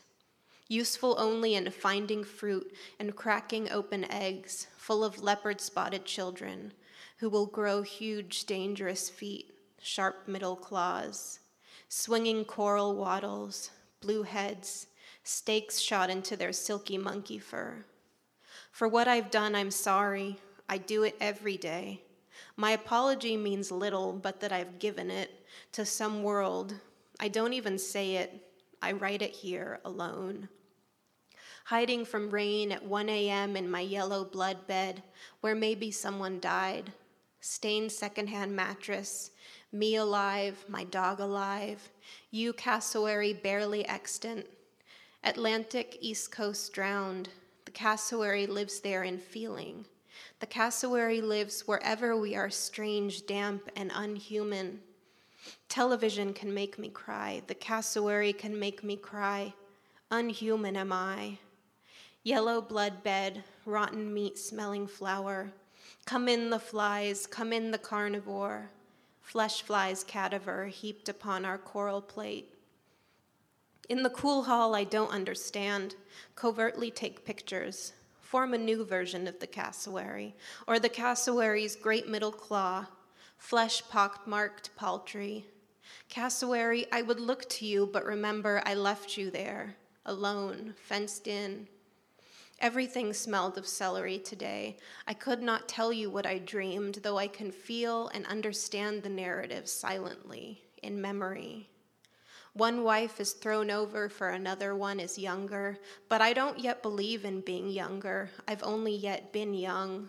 useful 0.68 1.16
only 1.18 1.54
in 1.54 1.70
finding 1.70 2.24
fruit 2.24 2.72
and 2.98 3.16
cracking 3.16 3.70
open 3.70 4.10
eggs, 4.10 4.66
full 4.76 5.04
of 5.04 5.22
leopard 5.22 5.60
spotted 5.60 6.04
children, 6.04 6.72
who 7.18 7.28
will 7.28 7.46
grow 7.46 7.82
huge, 7.82 8.44
dangerous 8.44 9.08
feet, 9.08 9.52
sharp 9.80 10.26
middle 10.26 10.56
claws, 10.56 11.40
swinging 11.88 12.44
coral 12.44 12.94
wattles, 12.96 13.70
blue 14.00 14.22
heads, 14.22 14.86
stakes 15.22 15.78
shot 15.78 16.10
into 16.10 16.36
their 16.36 16.52
silky 16.52 16.98
monkey 16.98 17.38
fur. 17.38 17.84
For 18.70 18.88
what 18.88 19.08
I've 19.08 19.30
done, 19.30 19.54
I'm 19.54 19.70
sorry. 19.70 20.38
I 20.68 20.78
do 20.78 21.02
it 21.02 21.16
every 21.20 21.56
day. 21.56 22.02
My 22.56 22.72
apology 22.72 23.36
means 23.36 23.70
little, 23.70 24.12
but 24.12 24.40
that 24.40 24.52
I've 24.52 24.78
given 24.78 25.10
it 25.10 25.46
to 25.72 25.84
some 25.84 26.22
world. 26.22 26.74
I 27.20 27.28
don't 27.28 27.52
even 27.52 27.78
say 27.78 28.16
it, 28.16 28.46
I 28.80 28.92
write 28.92 29.22
it 29.22 29.32
here 29.32 29.80
alone. 29.84 30.48
Hiding 31.66 32.04
from 32.04 32.30
rain 32.30 32.72
at 32.72 32.84
1 32.84 33.08
a.m. 33.08 33.56
in 33.56 33.70
my 33.70 33.80
yellow 33.80 34.24
blood 34.24 34.66
bed, 34.66 35.02
where 35.40 35.54
maybe 35.54 35.90
someone 35.90 36.38
died 36.40 36.92
stained 37.44 37.92
secondhand 37.92 38.56
mattress, 38.56 39.30
me 39.70 39.96
alive, 39.96 40.64
my 40.66 40.82
dog 40.84 41.20
alive, 41.20 41.90
you 42.30 42.54
cassowary 42.54 43.34
barely 43.34 43.86
extant, 43.86 44.46
Atlantic 45.22 45.98
East 46.00 46.32
Coast 46.32 46.72
drowned. 46.72 47.28
The 47.66 47.70
cassowary 47.70 48.46
lives 48.46 48.80
there 48.80 49.04
in 49.04 49.18
feeling. 49.18 49.84
The 50.44 50.50
cassowary 50.50 51.22
lives 51.22 51.62
wherever 51.62 52.14
we 52.18 52.36
are 52.36 52.50
strange, 52.50 53.24
damp, 53.24 53.70
and 53.76 53.90
unhuman. 53.94 54.78
Television 55.70 56.34
can 56.34 56.52
make 56.52 56.78
me 56.78 56.90
cry. 56.90 57.40
The 57.46 57.54
cassowary 57.54 58.34
can 58.34 58.58
make 58.58 58.84
me 58.84 58.98
cry. 58.98 59.54
Unhuman 60.10 60.76
am 60.76 60.92
I. 60.92 61.38
Yellow 62.24 62.60
blood 62.60 63.02
bed, 63.02 63.42
rotten 63.64 64.12
meat 64.12 64.36
smelling 64.36 64.86
flour. 64.86 65.50
Come 66.04 66.28
in 66.28 66.50
the 66.50 66.58
flies, 66.58 67.26
come 67.26 67.50
in 67.50 67.70
the 67.70 67.78
carnivore, 67.78 68.68
flesh 69.22 69.62
flies 69.62 70.04
cadaver 70.04 70.66
heaped 70.66 71.08
upon 71.08 71.46
our 71.46 71.56
coral 71.56 72.02
plate. 72.02 72.52
In 73.88 74.02
the 74.02 74.10
cool 74.10 74.42
hall, 74.42 74.74
I 74.74 74.84
don't 74.84 75.10
understand, 75.10 75.94
covertly 76.36 76.90
take 76.90 77.24
pictures, 77.24 77.94
form 78.34 78.52
a 78.52 78.58
new 78.58 78.84
version 78.84 79.28
of 79.28 79.38
the 79.38 79.46
cassowary, 79.46 80.34
or 80.66 80.80
the 80.80 80.88
cassowary's 80.88 81.76
great 81.76 82.08
middle 82.08 82.32
claw, 82.32 82.84
flesh 83.38 83.80
pockmarked 83.88 84.70
paltry. 84.74 85.46
Cassowary, 86.08 86.84
I 86.90 87.02
would 87.02 87.20
look 87.20 87.48
to 87.50 87.64
you, 87.64 87.88
but 87.92 88.04
remember 88.04 88.60
I 88.66 88.74
left 88.74 89.16
you 89.16 89.30
there, 89.30 89.76
alone, 90.04 90.74
fenced 90.82 91.28
in, 91.28 91.68
Everything 92.58 93.12
smelled 93.12 93.56
of 93.56 93.68
celery 93.68 94.18
today. 94.18 94.78
I 95.06 95.14
could 95.14 95.40
not 95.40 95.68
tell 95.68 95.92
you 95.92 96.10
what 96.10 96.26
I 96.26 96.38
dreamed, 96.38 97.00
though 97.04 97.18
I 97.18 97.28
can 97.28 97.52
feel 97.52 98.08
and 98.08 98.26
understand 98.26 99.04
the 99.04 99.10
narrative 99.10 99.68
silently, 99.68 100.60
in 100.82 101.00
memory. 101.00 101.68
One 102.54 102.84
wife 102.84 103.18
is 103.20 103.32
thrown 103.32 103.68
over 103.68 104.08
for 104.08 104.28
another 104.28 104.76
one 104.76 105.00
is 105.00 105.18
younger, 105.18 105.76
but 106.08 106.22
I 106.22 106.32
don't 106.32 106.58
yet 106.58 106.82
believe 106.82 107.24
in 107.24 107.40
being 107.40 107.68
younger. 107.68 108.30
I've 108.46 108.62
only 108.62 108.94
yet 108.94 109.32
been 109.32 109.54
young. 109.54 110.08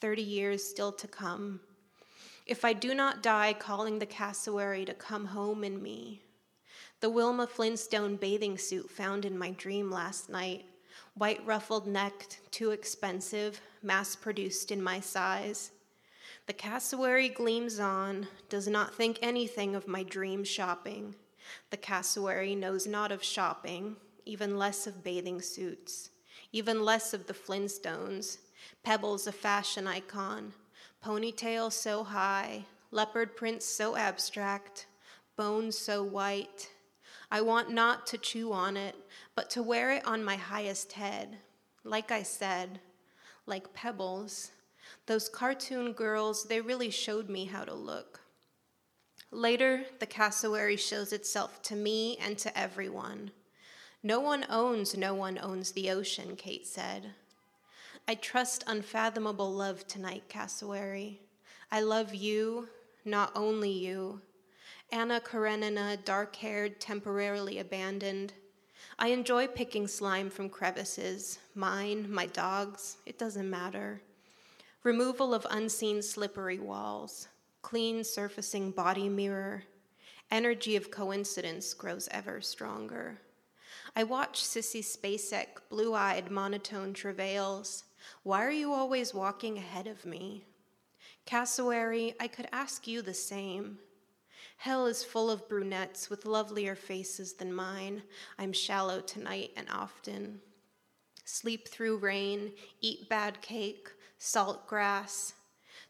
30 0.00 0.22
years 0.22 0.62
still 0.62 0.92
to 0.92 1.08
come. 1.08 1.60
If 2.46 2.64
I 2.64 2.72
do 2.72 2.94
not 2.94 3.22
die 3.22 3.52
calling 3.52 3.98
the 3.98 4.06
cassowary 4.06 4.84
to 4.84 4.94
come 4.94 5.26
home 5.26 5.64
in 5.64 5.82
me, 5.82 6.22
the 7.00 7.10
Wilma 7.10 7.48
Flintstone 7.48 8.14
bathing 8.14 8.58
suit 8.58 8.88
found 8.88 9.24
in 9.24 9.36
my 9.36 9.50
dream 9.50 9.90
last 9.90 10.30
night 10.30 10.64
white 11.14 11.44
ruffled 11.44 11.86
necked, 11.86 12.40
too 12.50 12.70
expensive, 12.70 13.60
mass 13.82 14.14
produced 14.14 14.70
in 14.70 14.80
my 14.80 15.00
size. 15.00 15.72
The 16.46 16.52
cassowary 16.52 17.28
gleams 17.28 17.78
on, 17.78 18.28
does 18.48 18.68
not 18.68 18.94
think 18.94 19.18
anything 19.20 19.74
of 19.74 19.88
my 19.88 20.02
dream 20.02 20.44
shopping. 20.44 21.14
The 21.70 21.76
cassowary 21.76 22.54
knows 22.54 22.86
not 22.86 23.12
of 23.12 23.22
shopping, 23.22 23.96
even 24.24 24.56
less 24.56 24.86
of 24.86 25.02
bathing 25.02 25.40
suits, 25.40 26.10
even 26.52 26.84
less 26.84 27.12
of 27.12 27.26
the 27.26 27.34
Flintstones, 27.34 28.38
pebbles 28.82 29.26
a 29.26 29.32
fashion 29.32 29.86
icon, 29.86 30.52
ponytail 31.04 31.72
so 31.72 32.04
high, 32.04 32.64
leopard 32.90 33.36
prints 33.36 33.66
so 33.66 33.96
abstract, 33.96 34.86
bones 35.36 35.76
so 35.76 36.02
white, 36.02 36.70
I 37.32 37.40
want 37.40 37.70
not 37.70 38.06
to 38.08 38.18
chew 38.18 38.52
on 38.52 38.76
it, 38.76 38.94
but 39.34 39.48
to 39.50 39.62
wear 39.62 39.92
it 39.92 40.06
on 40.06 40.22
my 40.22 40.36
highest 40.36 40.92
head. 40.92 41.38
Like 41.82 42.10
I 42.12 42.22
said, 42.22 42.78
like 43.46 43.72
pebbles, 43.72 44.50
those 45.06 45.30
cartoon 45.30 45.94
girls, 45.94 46.44
they 46.44 46.60
really 46.60 46.90
showed 46.90 47.30
me 47.30 47.46
how 47.46 47.64
to 47.64 47.72
look. 47.72 48.20
Later, 49.34 49.86
the 49.98 50.06
cassowary 50.06 50.76
shows 50.76 51.10
itself 51.10 51.62
to 51.62 51.74
me 51.74 52.18
and 52.18 52.36
to 52.36 52.56
everyone. 52.56 53.30
No 54.02 54.20
one 54.20 54.44
owns, 54.50 54.94
no 54.94 55.14
one 55.14 55.38
owns 55.38 55.72
the 55.72 55.90
ocean, 55.90 56.36
Kate 56.36 56.66
said. 56.66 57.14
I 58.06 58.14
trust 58.14 58.62
unfathomable 58.66 59.50
love 59.50 59.86
tonight, 59.86 60.24
cassowary. 60.28 61.20
I 61.70 61.80
love 61.80 62.14
you, 62.14 62.68
not 63.06 63.32
only 63.34 63.70
you, 63.70 64.20
Anna 64.90 65.18
Karenina, 65.18 65.96
dark 66.04 66.36
haired, 66.36 66.78
temporarily 66.78 67.58
abandoned. 67.58 68.34
I 68.98 69.08
enjoy 69.08 69.46
picking 69.46 69.88
slime 69.88 70.28
from 70.28 70.50
crevices, 70.50 71.38
mine, 71.54 72.12
my 72.12 72.26
dog's, 72.26 72.98
it 73.06 73.18
doesn't 73.18 73.48
matter. 73.48 74.02
Removal 74.82 75.32
of 75.32 75.46
unseen 75.48 76.02
slippery 76.02 76.58
walls, 76.58 77.28
clean 77.62 78.04
surfacing 78.04 78.70
body 78.70 79.08
mirror. 79.08 79.62
Energy 80.30 80.76
of 80.76 80.90
coincidence 80.90 81.72
grows 81.74 82.08
ever 82.10 82.40
stronger. 82.40 83.20
I 83.94 84.04
watch 84.04 84.42
Sissy 84.42 84.82
Spacek, 84.82 85.68
blue 85.68 85.94
eyed, 85.94 86.30
monotone 86.30 86.92
travails. 86.92 87.84
Why 88.22 88.44
are 88.44 88.50
you 88.50 88.72
always 88.72 89.14
walking 89.14 89.58
ahead 89.58 89.86
of 89.86 90.04
me? 90.04 90.44
Cassowary, 91.26 92.14
I 92.18 92.28
could 92.28 92.48
ask 92.52 92.86
you 92.86 93.02
the 93.02 93.14
same. 93.14 93.78
Hell 94.56 94.86
is 94.86 95.04
full 95.04 95.30
of 95.30 95.48
brunettes 95.48 96.08
with 96.08 96.24
lovelier 96.24 96.74
faces 96.74 97.34
than 97.34 97.52
mine. 97.52 98.02
I'm 98.38 98.52
shallow 98.52 99.00
tonight 99.00 99.50
and 99.56 99.66
often. 99.70 100.40
Sleep 101.24 101.68
through 101.68 101.98
rain, 101.98 102.52
eat 102.80 103.08
bad 103.08 103.40
cake, 103.40 103.88
salt 104.18 104.66
grass. 104.66 105.34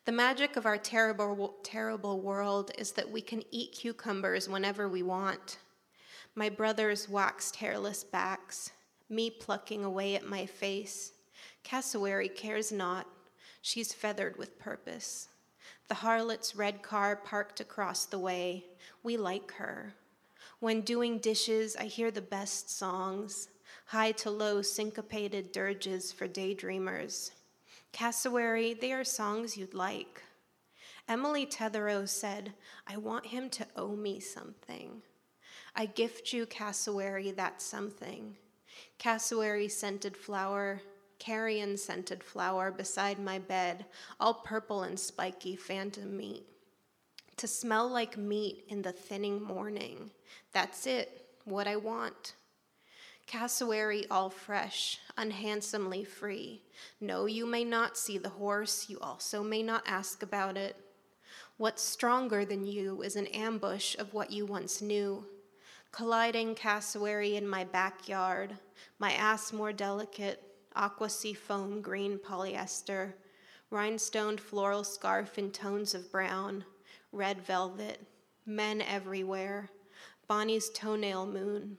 The 0.05 0.13
magic 0.13 0.57
of 0.57 0.67
our 0.67 0.79
terrible, 0.79 1.55
terrible 1.63 2.21
world 2.21 2.73
is 2.77 2.91
that 2.93 3.09
we 3.09 3.21
can 3.21 3.45
eat 3.53 3.71
cucumbers 3.71 4.49
whenever 4.49 4.89
we 4.89 5.05
want. 5.05 5.59
My 6.35 6.49
brother's 6.49 7.09
waxed 7.09 7.55
hairless 7.57 8.03
backs, 8.03 8.73
me 9.09 9.31
plucking 9.31 9.85
away 9.85 10.17
at 10.17 10.27
my 10.27 10.45
face. 10.45 11.13
Cassowary 11.63 12.29
cares 12.29 12.73
not, 12.73 13.07
she's 13.61 13.93
feathered 13.93 14.37
with 14.39 14.59
purpose. 14.59 15.29
The 15.87 15.95
harlot's 15.95 16.57
red 16.57 16.83
car 16.83 17.15
parked 17.15 17.61
across 17.61 18.05
the 18.05 18.19
way. 18.19 18.65
We 19.05 19.17
like 19.17 19.53
her. 19.53 19.95
When 20.59 20.81
doing 20.81 21.19
dishes, 21.19 21.77
I 21.77 21.85
hear 21.85 22.11
the 22.11 22.21
best 22.21 22.77
songs, 22.77 23.49
high 23.87 24.13
to 24.13 24.31
low 24.31 24.63
syncopated 24.63 25.53
dirges 25.53 26.11
for 26.11 26.27
daydreamers. 26.27 27.31
Cassowary, 27.93 28.75
they 28.75 28.93
are 28.93 29.05
songs 29.05 29.57
you'd 29.57 29.75
like. 29.75 30.23
Emily 31.09 31.45
Tetherow 31.45 32.09
said, 32.09 32.55
I 32.87 32.97
want 32.97 33.27
him 33.27 33.51
to 33.51 33.67
owe 33.77 33.95
me 33.95 34.19
something. 34.19 35.03
I 35.75 35.87
gift 35.87 36.33
you 36.33 36.47
cassowary, 36.47 37.31
that 37.33 37.61
something. 37.61 38.37
Cassowary 38.99 39.69
scented 39.69 40.17
flower, 40.17 40.81
carrion 41.19 41.77
scented 41.77 42.23
flower 42.23 42.71
beside 42.71 43.19
my 43.19 43.39
bed, 43.39 43.85
all 44.19 44.35
purple 44.35 44.83
and 44.83 44.99
spiky 44.99 45.57
phantom 45.57 46.17
meat. 46.17 46.45
To 47.39 47.47
smell 47.47 47.89
like 47.89 48.17
meat 48.17 48.65
in 48.69 48.83
the 48.83 48.93
thinning 48.93 49.43
morning. 49.43 50.11
That's 50.53 50.87
it, 50.87 51.27
what 51.45 51.67
I 51.67 51.77
want. 51.77 52.35
Cassowary 53.27 54.07
all 54.11 54.31
fresh, 54.31 54.99
unhandsomely 55.17 56.05
free. 56.05 56.63
No, 57.01 57.27
you 57.27 57.47
may 57.47 57.65
not 57.65 57.97
see 57.97 58.19
the 58.19 58.29
horse, 58.29 58.89
you 58.89 58.99
also 59.01 59.43
may 59.43 59.63
not 59.63 59.83
ask 59.87 60.23
about 60.23 60.57
it. 60.57 60.77
What's 61.57 61.83
stronger 61.83 62.45
than 62.45 62.67
you 62.67 63.03
is 63.03 63.17
an 63.17 63.27
ambush 63.29 63.97
of 63.97 64.13
what 64.13 64.31
you 64.31 64.45
once 64.45 64.83
knew. 64.83 65.25
Colliding 65.93 66.55
cassowary 66.55 67.37
in 67.37 67.47
my 67.47 67.65
backyard, 67.65 68.57
my 68.99 69.13
ass 69.13 69.53
more 69.53 69.73
delicate, 69.73 70.43
aqua 70.75 71.09
sea 71.09 71.35
foam 71.35 71.81
green 71.81 72.19
polyester, 72.19 73.13
rhinestoned 73.71 74.41
floral 74.41 74.85
scarf 74.85 75.39
in 75.39 75.51
tones 75.51 75.95
of 75.95 76.11
brown, 76.11 76.65
red 77.13 77.41
velvet, 77.43 78.01
men 78.47 78.83
everywhere, 78.83 79.71
Bonnie's 80.27 80.71
toenail 80.71 81.27
moon. 81.27 81.77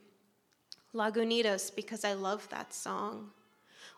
Lagunitas, 0.93 1.75
because 1.75 2.05
I 2.05 2.13
love 2.13 2.47
that 2.49 2.73
song. 2.73 3.31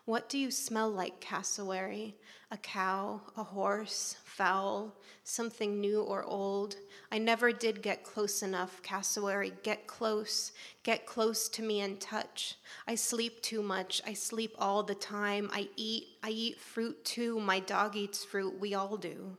What 0.06 0.28
do 0.28 0.38
you 0.38 0.50
smell 0.50 0.88
like, 0.88 1.20
cassowary? 1.20 2.14
A 2.52 2.56
cow, 2.56 3.20
a 3.36 3.42
horse, 3.42 4.16
fowl, 4.24 4.94
something 5.24 5.80
new 5.80 6.00
or 6.00 6.22
old? 6.22 6.76
I 7.10 7.18
never 7.18 7.52
did 7.52 7.82
get 7.82 8.04
close 8.04 8.42
enough, 8.42 8.80
cassowary. 8.82 9.52
Get 9.64 9.88
close, 9.88 10.52
get 10.84 11.06
close 11.06 11.48
to 11.50 11.62
me 11.62 11.80
and 11.80 12.00
touch. 12.00 12.56
I 12.86 12.94
sleep 12.94 13.42
too 13.42 13.62
much. 13.62 14.00
I 14.06 14.12
sleep 14.12 14.54
all 14.58 14.84
the 14.84 14.94
time. 14.94 15.50
I 15.52 15.68
eat, 15.76 16.06
I 16.22 16.30
eat 16.30 16.60
fruit 16.60 17.04
too. 17.04 17.40
My 17.40 17.58
dog 17.58 17.96
eats 17.96 18.24
fruit. 18.24 18.60
We 18.60 18.74
all 18.74 18.96
do. 18.96 19.36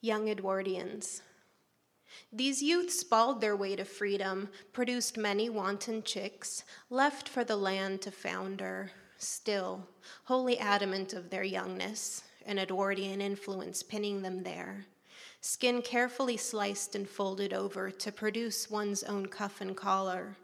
Young 0.00 0.28
Edwardians. 0.28 1.20
These 2.32 2.62
youths 2.62 3.00
spalled 3.00 3.40
their 3.40 3.56
way 3.56 3.76
to 3.76 3.84
freedom, 3.84 4.48
produced 4.72 5.16
many 5.16 5.48
wanton 5.48 6.02
chicks, 6.02 6.64
left 6.88 7.28
for 7.28 7.44
the 7.44 7.56
land 7.56 8.02
to 8.02 8.10
founder, 8.10 8.90
still, 9.18 9.86
wholly 10.24 10.58
adamant 10.58 11.12
of 11.12 11.30
their 11.30 11.44
youngness, 11.44 12.22
an 12.46 12.58
Edwardian 12.58 13.20
influence 13.20 13.82
pinning 13.82 14.22
them 14.22 14.42
there. 14.42 14.86
Skin 15.40 15.82
carefully 15.82 16.36
sliced 16.36 16.94
and 16.94 17.08
folded 17.08 17.52
over 17.52 17.90
to 17.90 18.12
produce 18.12 18.70
one's 18.70 19.02
own 19.02 19.26
cuff 19.26 19.60
and 19.60 19.76
collar. 19.76 20.36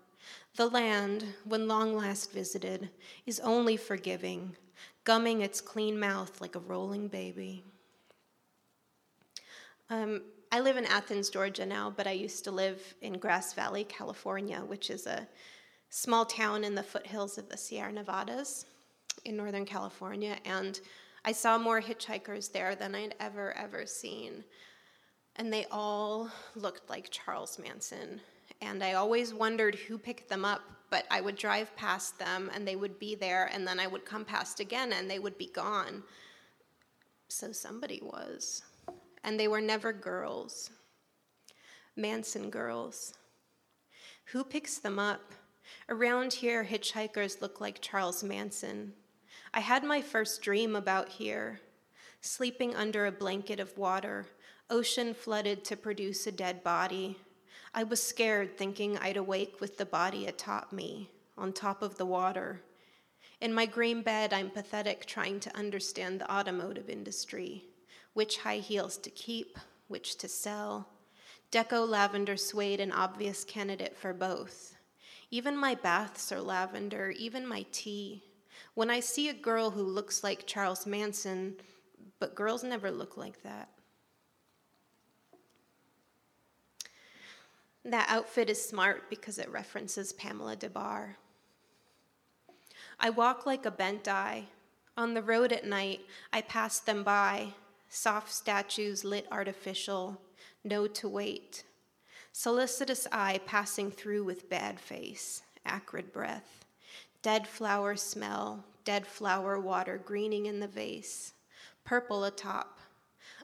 The 0.56 0.68
land, 0.68 1.24
when 1.44 1.68
long 1.68 1.94
last 1.94 2.32
visited, 2.32 2.88
is 3.26 3.40
only 3.40 3.76
forgiving, 3.76 4.56
gumming 5.04 5.42
its 5.42 5.60
clean 5.60 6.00
mouth 6.00 6.40
like 6.40 6.54
a 6.54 6.60
rolling 6.60 7.08
baby. 7.08 7.62
Um, 9.90 10.22
I 10.52 10.60
live 10.60 10.76
in 10.76 10.86
Athens, 10.86 11.28
Georgia 11.28 11.66
now, 11.66 11.92
but 11.94 12.06
I 12.06 12.12
used 12.12 12.44
to 12.44 12.50
live 12.50 12.94
in 13.02 13.18
Grass 13.18 13.52
Valley, 13.52 13.84
California, 13.84 14.60
which 14.60 14.90
is 14.90 15.06
a 15.06 15.26
small 15.90 16.24
town 16.24 16.62
in 16.62 16.74
the 16.74 16.82
foothills 16.82 17.36
of 17.36 17.48
the 17.48 17.56
Sierra 17.56 17.92
Nevadas 17.92 18.66
in 19.24 19.36
Northern 19.36 19.64
California. 19.64 20.36
And 20.44 20.80
I 21.24 21.32
saw 21.32 21.58
more 21.58 21.80
hitchhikers 21.80 22.52
there 22.52 22.76
than 22.76 22.94
I'd 22.94 23.16
ever, 23.18 23.56
ever 23.56 23.86
seen. 23.86 24.44
And 25.34 25.52
they 25.52 25.66
all 25.70 26.30
looked 26.54 26.88
like 26.88 27.10
Charles 27.10 27.58
Manson. 27.58 28.20
And 28.62 28.82
I 28.82 28.94
always 28.94 29.34
wondered 29.34 29.74
who 29.74 29.98
picked 29.98 30.28
them 30.28 30.44
up, 30.44 30.62
but 30.90 31.04
I 31.10 31.20
would 31.20 31.36
drive 31.36 31.74
past 31.76 32.18
them 32.18 32.50
and 32.54 32.66
they 32.66 32.76
would 32.76 32.98
be 32.98 33.16
there, 33.16 33.50
and 33.52 33.66
then 33.66 33.80
I 33.80 33.88
would 33.88 34.04
come 34.04 34.24
past 34.24 34.60
again 34.60 34.92
and 34.92 35.10
they 35.10 35.18
would 35.18 35.36
be 35.36 35.50
gone. 35.52 36.04
So 37.28 37.50
somebody 37.50 38.00
was 38.02 38.62
and 39.26 39.38
they 39.38 39.48
were 39.48 39.60
never 39.60 39.92
girls. 39.92 40.70
Manson 41.96 42.48
girls. 42.48 43.12
Who 44.26 44.44
picks 44.44 44.78
them 44.78 45.00
up? 45.00 45.32
Around 45.88 46.32
here, 46.32 46.64
hitchhikers 46.64 47.40
look 47.42 47.60
like 47.60 47.80
Charles 47.80 48.22
Manson. 48.22 48.92
I 49.52 49.60
had 49.60 49.82
my 49.82 50.00
first 50.00 50.42
dream 50.42 50.76
about 50.76 51.08
here, 51.08 51.60
sleeping 52.20 52.76
under 52.76 53.06
a 53.06 53.12
blanket 53.12 53.58
of 53.58 53.76
water, 53.76 54.26
ocean 54.70 55.12
flooded 55.12 55.64
to 55.64 55.76
produce 55.76 56.26
a 56.28 56.32
dead 56.32 56.62
body. 56.62 57.18
I 57.74 57.82
was 57.82 58.00
scared, 58.00 58.56
thinking 58.56 58.96
I'd 58.98 59.16
awake 59.16 59.60
with 59.60 59.76
the 59.76 59.86
body 59.86 60.26
atop 60.26 60.72
me, 60.72 61.10
on 61.36 61.52
top 61.52 61.82
of 61.82 61.98
the 61.98 62.06
water. 62.06 62.62
In 63.40 63.52
my 63.52 63.66
green 63.66 64.02
bed, 64.02 64.32
I'm 64.32 64.50
pathetic, 64.50 65.04
trying 65.04 65.40
to 65.40 65.56
understand 65.56 66.20
the 66.20 66.32
automotive 66.32 66.88
industry 66.88 67.64
which 68.16 68.38
high 68.38 68.56
heels 68.56 68.96
to 68.96 69.10
keep, 69.10 69.58
which 69.88 70.16
to 70.16 70.26
sell. 70.26 70.88
Deco 71.52 71.86
lavender 71.86 72.34
suede 72.34 72.80
an 72.80 72.90
obvious 72.90 73.44
candidate 73.44 73.94
for 73.94 74.14
both. 74.14 74.74
Even 75.30 75.54
my 75.54 75.74
baths 75.74 76.32
are 76.32 76.40
lavender, 76.40 77.10
even 77.10 77.46
my 77.46 77.66
tea. 77.72 78.22
When 78.72 78.88
I 78.88 79.00
see 79.00 79.28
a 79.28 79.34
girl 79.34 79.68
who 79.68 79.82
looks 79.82 80.24
like 80.24 80.46
Charles 80.46 80.86
Manson, 80.86 81.56
but 82.18 82.34
girls 82.34 82.64
never 82.64 82.90
look 82.90 83.18
like 83.18 83.42
that. 83.42 83.68
That 87.84 88.06
outfit 88.08 88.48
is 88.48 88.66
smart 88.66 89.10
because 89.10 89.38
it 89.38 89.50
references 89.50 90.14
Pamela 90.14 90.56
Des 90.56 90.70
Barres. 90.70 91.16
I 92.98 93.10
walk 93.10 93.44
like 93.44 93.66
a 93.66 93.70
bent 93.70 94.08
eye. 94.08 94.44
On 94.96 95.12
the 95.12 95.22
road 95.22 95.52
at 95.52 95.66
night, 95.66 96.00
I 96.32 96.40
pass 96.40 96.80
them 96.80 97.02
by, 97.02 97.52
soft 97.88 98.32
statues 98.32 99.04
lit 99.04 99.26
artificial, 99.30 100.20
no 100.64 100.86
to 100.86 101.08
wait. 101.08 101.64
Solicitous 102.32 103.06
eye 103.12 103.40
passing 103.46 103.90
through 103.90 104.24
with 104.24 104.50
bad 104.50 104.78
face, 104.78 105.42
acrid 105.64 106.12
breath. 106.12 106.64
Dead 107.22 107.48
flower 107.48 107.96
smell, 107.96 108.64
dead 108.84 109.06
flower 109.06 109.58
water 109.58 110.00
greening 110.04 110.46
in 110.46 110.60
the 110.60 110.68
vase, 110.68 111.32
purple 111.84 112.24
atop. 112.24 112.78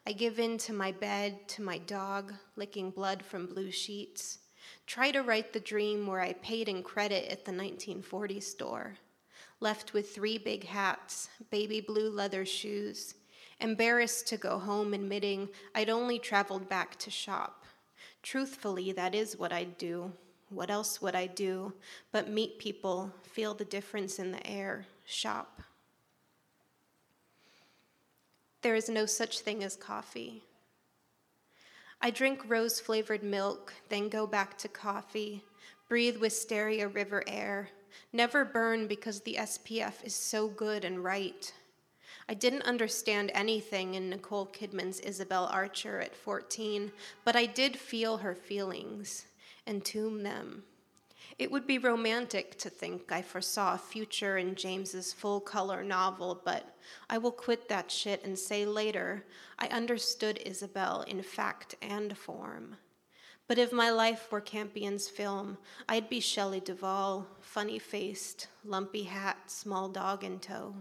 I 0.06 0.12
give 0.12 0.38
in 0.38 0.58
to 0.58 0.72
my 0.72 0.92
bed, 0.92 1.48
to 1.48 1.62
my 1.62 1.78
dog, 1.78 2.34
licking 2.56 2.90
blood 2.90 3.24
from 3.24 3.46
blue 3.46 3.70
sheets. 3.70 4.38
Try 4.86 5.10
to 5.12 5.22
write 5.22 5.52
the 5.52 5.60
dream 5.60 6.06
where 6.06 6.20
I 6.20 6.34
paid 6.34 6.68
in 6.68 6.82
credit 6.82 7.24
at 7.24 7.44
the 7.44 7.52
1940 7.52 8.40
store. 8.40 8.94
Left 9.60 9.94
with 9.94 10.14
three 10.14 10.38
big 10.38 10.64
hats, 10.64 11.28
baby 11.50 11.80
blue 11.80 12.10
leather 12.10 12.44
shoes, 12.44 13.14
embarrassed 13.62 14.26
to 14.28 14.36
go 14.36 14.58
home, 14.58 14.92
admitting 14.92 15.48
I'd 15.74 15.88
only 15.88 16.18
traveled 16.18 16.68
back 16.68 16.98
to 16.98 17.10
shop. 17.10 17.64
Truthfully, 18.22 18.92
that 18.92 19.14
is 19.14 19.38
what 19.38 19.52
I'd 19.52 19.78
do. 19.78 20.12
What 20.50 20.70
else 20.70 21.00
would 21.00 21.14
I 21.14 21.28
do 21.28 21.72
but 22.10 22.28
meet 22.28 22.58
people, 22.58 23.10
feel 23.22 23.54
the 23.54 23.64
difference 23.64 24.18
in 24.18 24.32
the 24.32 24.46
air, 24.46 24.84
shop? 25.06 25.62
There 28.60 28.74
is 28.74 28.88
no 28.88 29.06
such 29.06 29.40
thing 29.40 29.64
as 29.64 29.76
coffee. 29.76 30.42
I 32.00 32.10
drink 32.10 32.42
rose 32.46 32.80
flavored 32.80 33.22
milk, 33.22 33.72
then 33.88 34.08
go 34.08 34.26
back 34.26 34.58
to 34.58 34.68
coffee, 34.68 35.42
breathe 35.88 36.18
wisteria 36.18 36.88
river 36.88 37.24
air, 37.26 37.70
never 38.12 38.44
burn 38.44 38.86
because 38.86 39.20
the 39.20 39.36
SPF 39.38 40.04
is 40.04 40.14
so 40.14 40.48
good 40.48 40.84
and 40.84 41.02
right. 41.02 41.52
I 42.32 42.34
didn't 42.34 42.62
understand 42.62 43.30
anything 43.34 43.92
in 43.92 44.08
Nicole 44.08 44.46
Kidman's 44.46 45.00
Isabel 45.00 45.50
Archer 45.52 46.00
at 46.00 46.16
14, 46.16 46.90
but 47.26 47.36
I 47.36 47.44
did 47.44 47.76
feel 47.76 48.16
her 48.16 48.34
feelings, 48.34 49.26
entomb 49.66 50.22
them. 50.22 50.62
It 51.38 51.50
would 51.50 51.66
be 51.66 51.76
romantic 51.76 52.56
to 52.60 52.70
think 52.70 53.12
I 53.12 53.20
foresaw 53.20 53.74
a 53.74 53.78
future 53.78 54.38
in 54.38 54.54
James's 54.54 55.12
full 55.12 55.40
color 55.40 55.84
novel, 55.84 56.40
but 56.42 56.74
I 57.10 57.18
will 57.18 57.32
quit 57.32 57.68
that 57.68 57.90
shit 57.90 58.24
and 58.24 58.38
say 58.38 58.64
later 58.64 59.26
I 59.58 59.66
understood 59.66 60.40
Isabel 60.46 61.02
in 61.02 61.22
fact 61.22 61.74
and 61.82 62.16
form. 62.16 62.76
But 63.46 63.58
if 63.58 63.74
my 63.74 63.90
life 63.90 64.32
were 64.32 64.40
Campion's 64.40 65.06
film, 65.06 65.58
I'd 65.86 66.08
be 66.08 66.20
Shelley 66.20 66.60
Duvall, 66.60 67.26
funny 67.42 67.78
faced, 67.78 68.48
lumpy 68.64 69.02
hat, 69.02 69.36
small 69.50 69.90
dog 69.90 70.24
in 70.24 70.38
tow. 70.38 70.76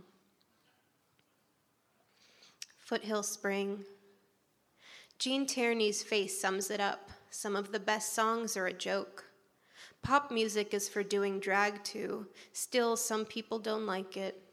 Foothill 2.91 3.23
Spring. 3.23 3.85
Gene 5.17 5.45
Tierney's 5.45 6.03
face 6.03 6.41
sums 6.41 6.69
it 6.69 6.81
up. 6.81 7.09
Some 7.29 7.55
of 7.55 7.71
the 7.71 7.79
best 7.79 8.11
songs 8.11 8.57
are 8.57 8.65
a 8.67 8.73
joke. 8.73 9.23
Pop 10.03 10.29
music 10.29 10.73
is 10.73 10.89
for 10.89 11.01
doing 11.01 11.39
drag 11.39 11.81
to, 11.85 12.27
still, 12.51 12.97
some 12.97 13.23
people 13.23 13.59
don't 13.59 13.85
like 13.85 14.17
it. 14.17 14.43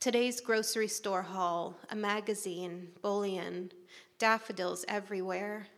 Today's 0.00 0.40
grocery 0.40 0.88
store 0.88 1.22
haul, 1.22 1.76
a 1.90 1.94
magazine, 1.94 2.88
bullion, 3.00 3.70
daffodils 4.18 4.84
everywhere, 4.88 5.68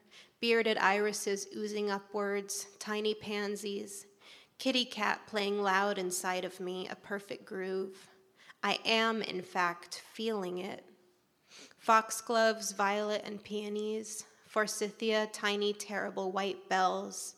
bearded 0.40 0.78
irises 0.78 1.48
oozing 1.54 1.90
upwards, 1.90 2.68
tiny 2.78 3.12
pansies, 3.12 4.06
kitty 4.56 4.86
cat 4.86 5.20
playing 5.26 5.62
loud 5.62 5.98
inside 5.98 6.46
of 6.46 6.60
me, 6.60 6.88
a 6.88 6.96
perfect 6.96 7.44
groove. 7.44 8.08
I 8.62 8.78
am, 8.86 9.20
in 9.20 9.42
fact, 9.42 10.02
feeling 10.14 10.60
it. 10.60 10.82
Foxgloves, 11.78 12.72
violet 12.72 13.22
and 13.24 13.42
peonies, 13.42 14.24
forsythia, 14.46 15.28
tiny, 15.32 15.72
terrible 15.72 16.32
white 16.32 16.68
bells 16.68 17.34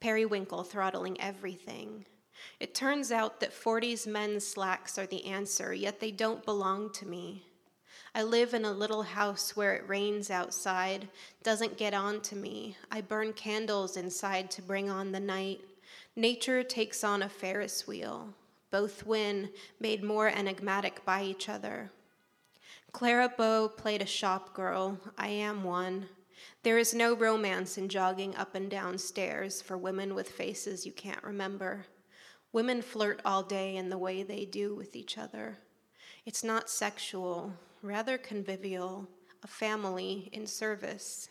periwinkle 0.00 0.62
throttling 0.62 1.20
everything. 1.20 2.04
It 2.60 2.74
turns 2.74 3.10
out 3.10 3.40
that 3.40 3.52
40s 3.52 4.06
men's 4.06 4.46
slacks 4.46 4.98
are 4.98 5.06
the 5.06 5.24
answer, 5.24 5.72
yet 5.74 6.00
they 6.00 6.10
don't 6.10 6.44
belong 6.44 6.92
to 6.94 7.06
me. 7.06 7.42
I 8.14 8.22
live 8.22 8.54
in 8.54 8.64
a 8.64 8.70
little 8.70 9.02
house 9.02 9.56
where 9.56 9.74
it 9.74 9.88
rains 9.88 10.30
outside, 10.30 11.08
doesn't 11.42 11.76
get 11.76 11.92
on 11.92 12.20
to 12.22 12.36
me. 12.36 12.76
I 12.90 13.00
burn 13.00 13.32
candles 13.32 13.96
inside 13.96 14.50
to 14.52 14.62
bring 14.62 14.88
on 14.88 15.12
the 15.12 15.20
night. 15.20 15.60
Nature 16.14 16.62
takes 16.62 17.04
on 17.04 17.22
a 17.22 17.28
Ferris 17.28 17.86
wheel. 17.86 18.28
Both 18.70 19.06
win, 19.06 19.50
made 19.80 20.02
more 20.02 20.28
enigmatic 20.28 21.04
by 21.04 21.22
each 21.24 21.48
other. 21.48 21.90
Clara 22.92 23.32
Bow 23.36 23.68
played 23.68 24.02
a 24.02 24.06
shop 24.06 24.54
girl. 24.54 24.98
I 25.18 25.28
am 25.28 25.64
one. 25.64 26.08
There 26.62 26.78
is 26.78 26.94
no 26.94 27.14
romance 27.14 27.78
in 27.78 27.88
jogging 27.88 28.34
up 28.36 28.54
and 28.54 28.70
down 28.70 28.98
stairs 28.98 29.62
for 29.62 29.76
women 29.76 30.14
with 30.14 30.28
faces 30.28 30.86
you 30.86 30.92
can't 30.92 31.22
remember. 31.22 31.86
Women 32.52 32.82
flirt 32.82 33.20
all 33.24 33.42
day 33.42 33.76
in 33.76 33.90
the 33.90 33.98
way 33.98 34.22
they 34.22 34.44
do 34.44 34.74
with 34.74 34.96
each 34.96 35.18
other. 35.18 35.58
It's 36.24 36.42
not 36.42 36.70
sexual, 36.70 37.52
rather 37.82 38.18
convivial, 38.18 39.08
a 39.42 39.46
family 39.46 40.28
in 40.32 40.46
service. 40.46 41.28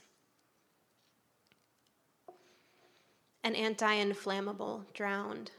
An 3.43 3.55
anti 3.55 3.93
inflammable, 3.93 4.85
drowned. 4.93 5.51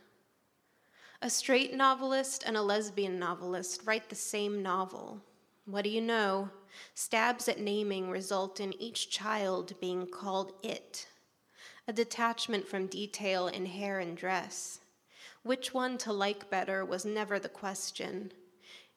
A 1.23 1.31
straight 1.31 1.75
novelist 1.75 2.45
and 2.47 2.57
a 2.57 2.63
lesbian 2.63 3.19
novelist 3.19 3.83
write 3.85 4.09
the 4.09 4.15
same 4.15 4.63
novel. 4.63 5.23
What 5.67 5.83
do 5.83 5.91
you 5.91 6.01
know? 6.01 6.51
Stabs 6.95 7.49
at 7.49 7.59
naming 7.59 8.09
result 8.09 8.61
in 8.61 8.81
each 8.81 9.11
child 9.11 9.75
being 9.81 10.07
called 10.07 10.53
it, 10.63 11.09
a 11.89 11.93
detachment 11.93 12.69
from 12.69 12.87
detail 12.87 13.49
in 13.49 13.67
hair 13.67 13.99
and 13.99 14.17
dress. 14.17 14.79
Which 15.43 15.75
one 15.75 15.99
to 15.99 16.13
like 16.13 16.51
better 16.51 16.85
was 16.85 17.05
never 17.05 17.41
the 17.41 17.49
question. 17.49 18.33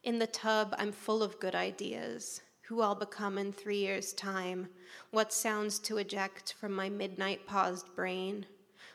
In 0.03 0.19
the 0.19 0.27
tub, 0.27 0.75
I'm 0.77 0.91
full 0.91 1.23
of 1.23 1.39
good 1.39 1.55
ideas. 1.55 2.41
Who 2.67 2.81
I'll 2.81 2.93
become 2.93 3.39
in 3.39 3.51
three 3.51 3.79
years' 3.79 4.13
time, 4.13 4.69
what 5.09 5.33
sounds 5.33 5.79
to 5.79 5.97
eject 5.97 6.53
from 6.53 6.71
my 6.71 6.87
midnight 6.87 7.47
paused 7.47 7.95
brain, 7.95 8.45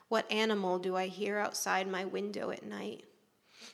what 0.09 0.31
animal 0.31 0.79
do 0.79 0.95
I 0.95 1.09
hear 1.09 1.39
outside 1.39 1.89
my 1.89 2.05
window 2.05 2.53
at 2.53 2.64
night? 2.64 3.05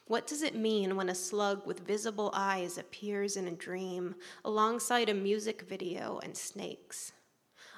What 0.07 0.26
does 0.26 0.43
it 0.43 0.55
mean 0.55 0.97
when 0.97 1.09
a 1.09 1.14
slug 1.14 1.66
with 1.66 1.86
visible 1.86 2.30
eyes 2.34 2.78
appears 2.78 3.36
in 3.36 3.47
a 3.47 3.53
dream 3.53 4.14
alongside 4.45 5.09
a 5.09 5.14
music 5.14 5.62
video 5.62 6.20
and 6.22 6.36
snakes? 6.36 7.12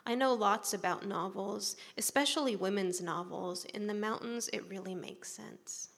I 0.05 0.15
know 0.15 0.35
lots 0.35 0.75
about 0.75 1.07
novels, 1.07 1.77
especially 1.97 2.57
women's 2.57 3.01
novels. 3.01 3.65
In 3.67 3.87
the 3.87 3.95
mountains, 3.95 4.49
it 4.53 4.69
really 4.69 4.95
makes 4.95 5.33
sense. 5.33 5.91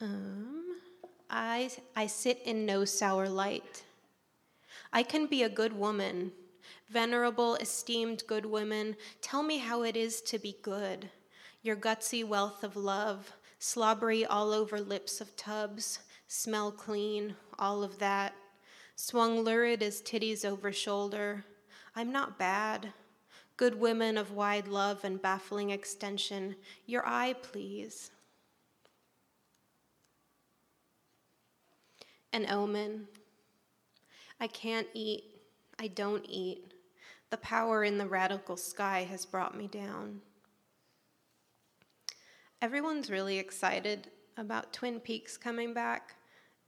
Um, 0.00 0.80
I, 1.30 1.70
I 1.94 2.08
sit 2.08 2.42
in 2.44 2.66
no 2.66 2.84
sour 2.84 3.28
light. 3.28 3.84
I 4.92 5.04
can 5.04 5.26
be 5.26 5.44
a 5.44 5.48
good 5.48 5.72
woman 5.72 6.32
Venerable, 6.92 7.54
esteemed 7.54 8.22
good 8.26 8.44
women, 8.44 8.96
tell 9.22 9.42
me 9.42 9.56
how 9.56 9.82
it 9.82 9.96
is 9.96 10.20
to 10.20 10.38
be 10.38 10.58
good. 10.60 11.08
Your 11.62 11.74
gutsy 11.74 12.22
wealth 12.22 12.62
of 12.62 12.76
love, 12.76 13.32
slobbery 13.58 14.26
all 14.26 14.52
over 14.52 14.78
lips 14.78 15.18
of 15.22 15.34
tubs, 15.34 16.00
smell 16.28 16.70
clean, 16.70 17.34
all 17.58 17.82
of 17.82 17.98
that. 17.98 18.34
Swung 18.94 19.40
lurid 19.40 19.82
as 19.82 20.02
titties 20.02 20.44
over 20.44 20.70
shoulder. 20.70 21.46
I'm 21.96 22.12
not 22.12 22.38
bad. 22.38 22.92
Good 23.56 23.80
women 23.80 24.18
of 24.18 24.32
wide 24.32 24.68
love 24.68 25.02
and 25.02 25.22
baffling 25.22 25.70
extension, 25.70 26.56
your 26.84 27.06
eye, 27.06 27.36
please. 27.40 28.10
An 32.34 32.44
omen. 32.50 33.08
I 34.38 34.46
can't 34.46 34.88
eat. 34.92 35.24
I 35.78 35.86
don't 35.86 36.26
eat. 36.28 36.71
The 37.32 37.38
power 37.38 37.82
in 37.82 37.96
the 37.96 38.06
radical 38.06 38.58
sky 38.58 39.06
has 39.08 39.24
brought 39.24 39.56
me 39.56 39.66
down. 39.66 40.20
Everyone's 42.60 43.10
really 43.10 43.38
excited 43.38 44.10
about 44.36 44.74
Twin 44.74 45.00
Peaks 45.00 45.38
coming 45.38 45.72
back, 45.72 46.14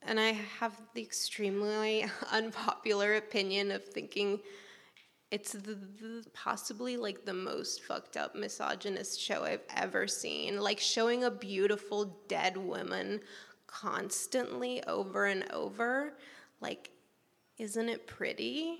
and 0.00 0.18
I 0.18 0.32
have 0.58 0.80
the 0.94 1.02
extremely 1.02 2.06
unpopular 2.32 3.16
opinion 3.16 3.72
of 3.72 3.84
thinking 3.84 4.40
it's 5.30 5.52
the, 5.52 5.74
the, 5.74 6.24
possibly 6.32 6.96
like 6.96 7.26
the 7.26 7.34
most 7.34 7.82
fucked 7.82 8.16
up 8.16 8.34
misogynist 8.34 9.20
show 9.20 9.44
I've 9.44 9.64
ever 9.76 10.08
seen. 10.08 10.58
Like 10.58 10.80
showing 10.80 11.24
a 11.24 11.30
beautiful 11.30 12.16
dead 12.26 12.56
woman 12.56 13.20
constantly 13.66 14.82
over 14.84 15.26
and 15.26 15.44
over. 15.52 16.16
Like, 16.62 16.90
isn't 17.58 17.90
it 17.90 18.06
pretty? 18.06 18.78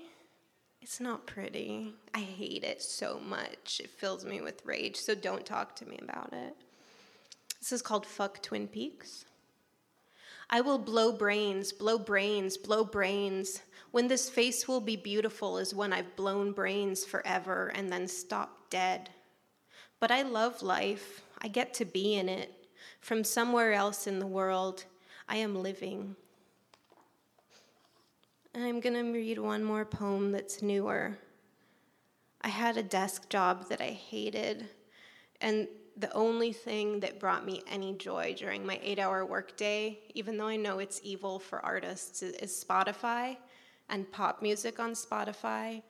It's 0.85 0.99
not 0.99 1.25
pretty. 1.25 1.95
I 2.13 2.19
hate 2.19 2.63
it 2.63 2.79
so 2.79 3.19
much. 3.19 3.81
It 3.83 3.89
fills 3.89 4.23
me 4.23 4.39
with 4.39 4.63
rage, 4.63 4.97
so 4.97 5.15
don't 5.15 5.43
talk 5.43 5.75
to 5.77 5.85
me 5.87 5.97
about 5.99 6.31
it. 6.31 6.55
This 7.59 7.71
is 7.71 7.81
called 7.81 8.05
Fuck 8.05 8.43
Twin 8.43 8.67
Peaks. 8.67 9.25
I 10.47 10.61
will 10.61 10.77
blow 10.77 11.11
brains, 11.11 11.73
blow 11.73 11.97
brains, 11.97 12.55
blow 12.55 12.83
brains. 12.83 13.63
When 13.89 14.07
this 14.07 14.29
face 14.29 14.67
will 14.67 14.79
be 14.79 14.95
beautiful 14.95 15.57
is 15.57 15.73
when 15.73 15.91
I've 15.91 16.15
blown 16.15 16.51
brains 16.51 17.03
forever 17.03 17.71
and 17.73 17.91
then 17.91 18.07
stop 18.07 18.69
dead. 18.69 19.09
But 19.99 20.11
I 20.11 20.21
love 20.21 20.61
life. 20.61 21.23
I 21.41 21.47
get 21.47 21.73
to 21.73 21.85
be 21.85 22.13
in 22.13 22.29
it. 22.29 22.67
From 23.01 23.23
somewhere 23.23 23.73
else 23.73 24.05
in 24.05 24.19
the 24.19 24.27
world, 24.27 24.85
I 25.27 25.37
am 25.37 25.63
living. 25.63 26.15
I'm 28.57 28.79
going 28.79 28.95
to 28.95 29.11
read 29.11 29.37
one 29.37 29.63
more 29.63 29.83
poem 29.83 30.31
that's 30.31 30.61
newer. 30.61 31.17
I 32.41 32.47
had 32.47 32.77
a 32.77 32.83
desk 32.83 33.29
job 33.29 33.67
that 33.67 33.81
I 33.81 33.89
hated, 33.89 34.69
and 35.41 35.67
the 35.97 36.11
only 36.13 36.53
thing 36.53 37.01
that 37.01 37.19
brought 37.19 37.45
me 37.45 37.63
any 37.67 37.93
joy 37.93 38.33
during 38.37 38.65
my 38.65 38.79
eight 38.81 38.97
hour 38.97 39.25
workday, 39.25 39.99
even 40.13 40.37
though 40.37 40.47
I 40.47 40.55
know 40.55 40.79
it's 40.79 41.01
evil 41.03 41.37
for 41.37 41.63
artists, 41.65 42.21
is 42.21 42.65
Spotify 42.65 43.35
and 43.89 44.09
pop 44.11 44.41
music 44.41 44.79
on 44.79 44.91
Spotify, 44.91 45.81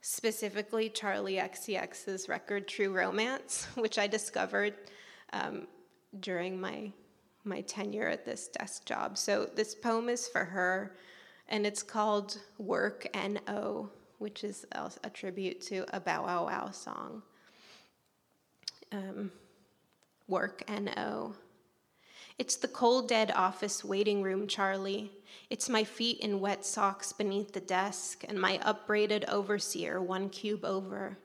specifically 0.00 0.88
Charli 0.88 1.38
XCX's 1.42 2.28
record 2.28 2.66
True 2.66 2.92
Romance, 2.92 3.66
which 3.74 3.98
I 3.98 4.06
discovered 4.06 4.74
um, 5.32 5.66
during 6.20 6.58
my 6.58 6.90
my 7.46 7.60
tenure 7.60 8.08
at 8.08 8.24
this 8.24 8.48
desk 8.48 8.86
job. 8.86 9.18
So 9.18 9.44
this 9.54 9.74
poem 9.74 10.08
is 10.08 10.26
for 10.26 10.46
her, 10.46 10.96
and 11.48 11.66
it's 11.66 11.82
called 11.82 12.38
Work 12.58 13.06
N.O., 13.14 13.90
which 14.18 14.44
is 14.44 14.64
a 14.72 15.10
tribute 15.10 15.60
to 15.62 15.84
a 15.94 16.00
Bow 16.00 16.24
Wow 16.24 16.46
Wow 16.46 16.70
song. 16.70 17.22
Um, 18.92 19.30
work 20.28 20.62
N.O. 20.68 21.34
It's 22.38 22.56
the 22.56 22.68
cold, 22.68 23.08
dead 23.08 23.32
office 23.34 23.84
waiting 23.84 24.22
room, 24.22 24.46
Charli. 24.46 25.10
It's 25.50 25.68
my 25.68 25.84
feet 25.84 26.18
in 26.20 26.40
wet 26.40 26.64
socks 26.64 27.12
beneath 27.12 27.52
the 27.52 27.60
desk, 27.60 28.24
and 28.28 28.40
my 28.40 28.58
upbraided 28.62 29.24
overseer 29.28 30.00
one 30.00 30.28
cube 30.30 30.64
over. 30.64 31.18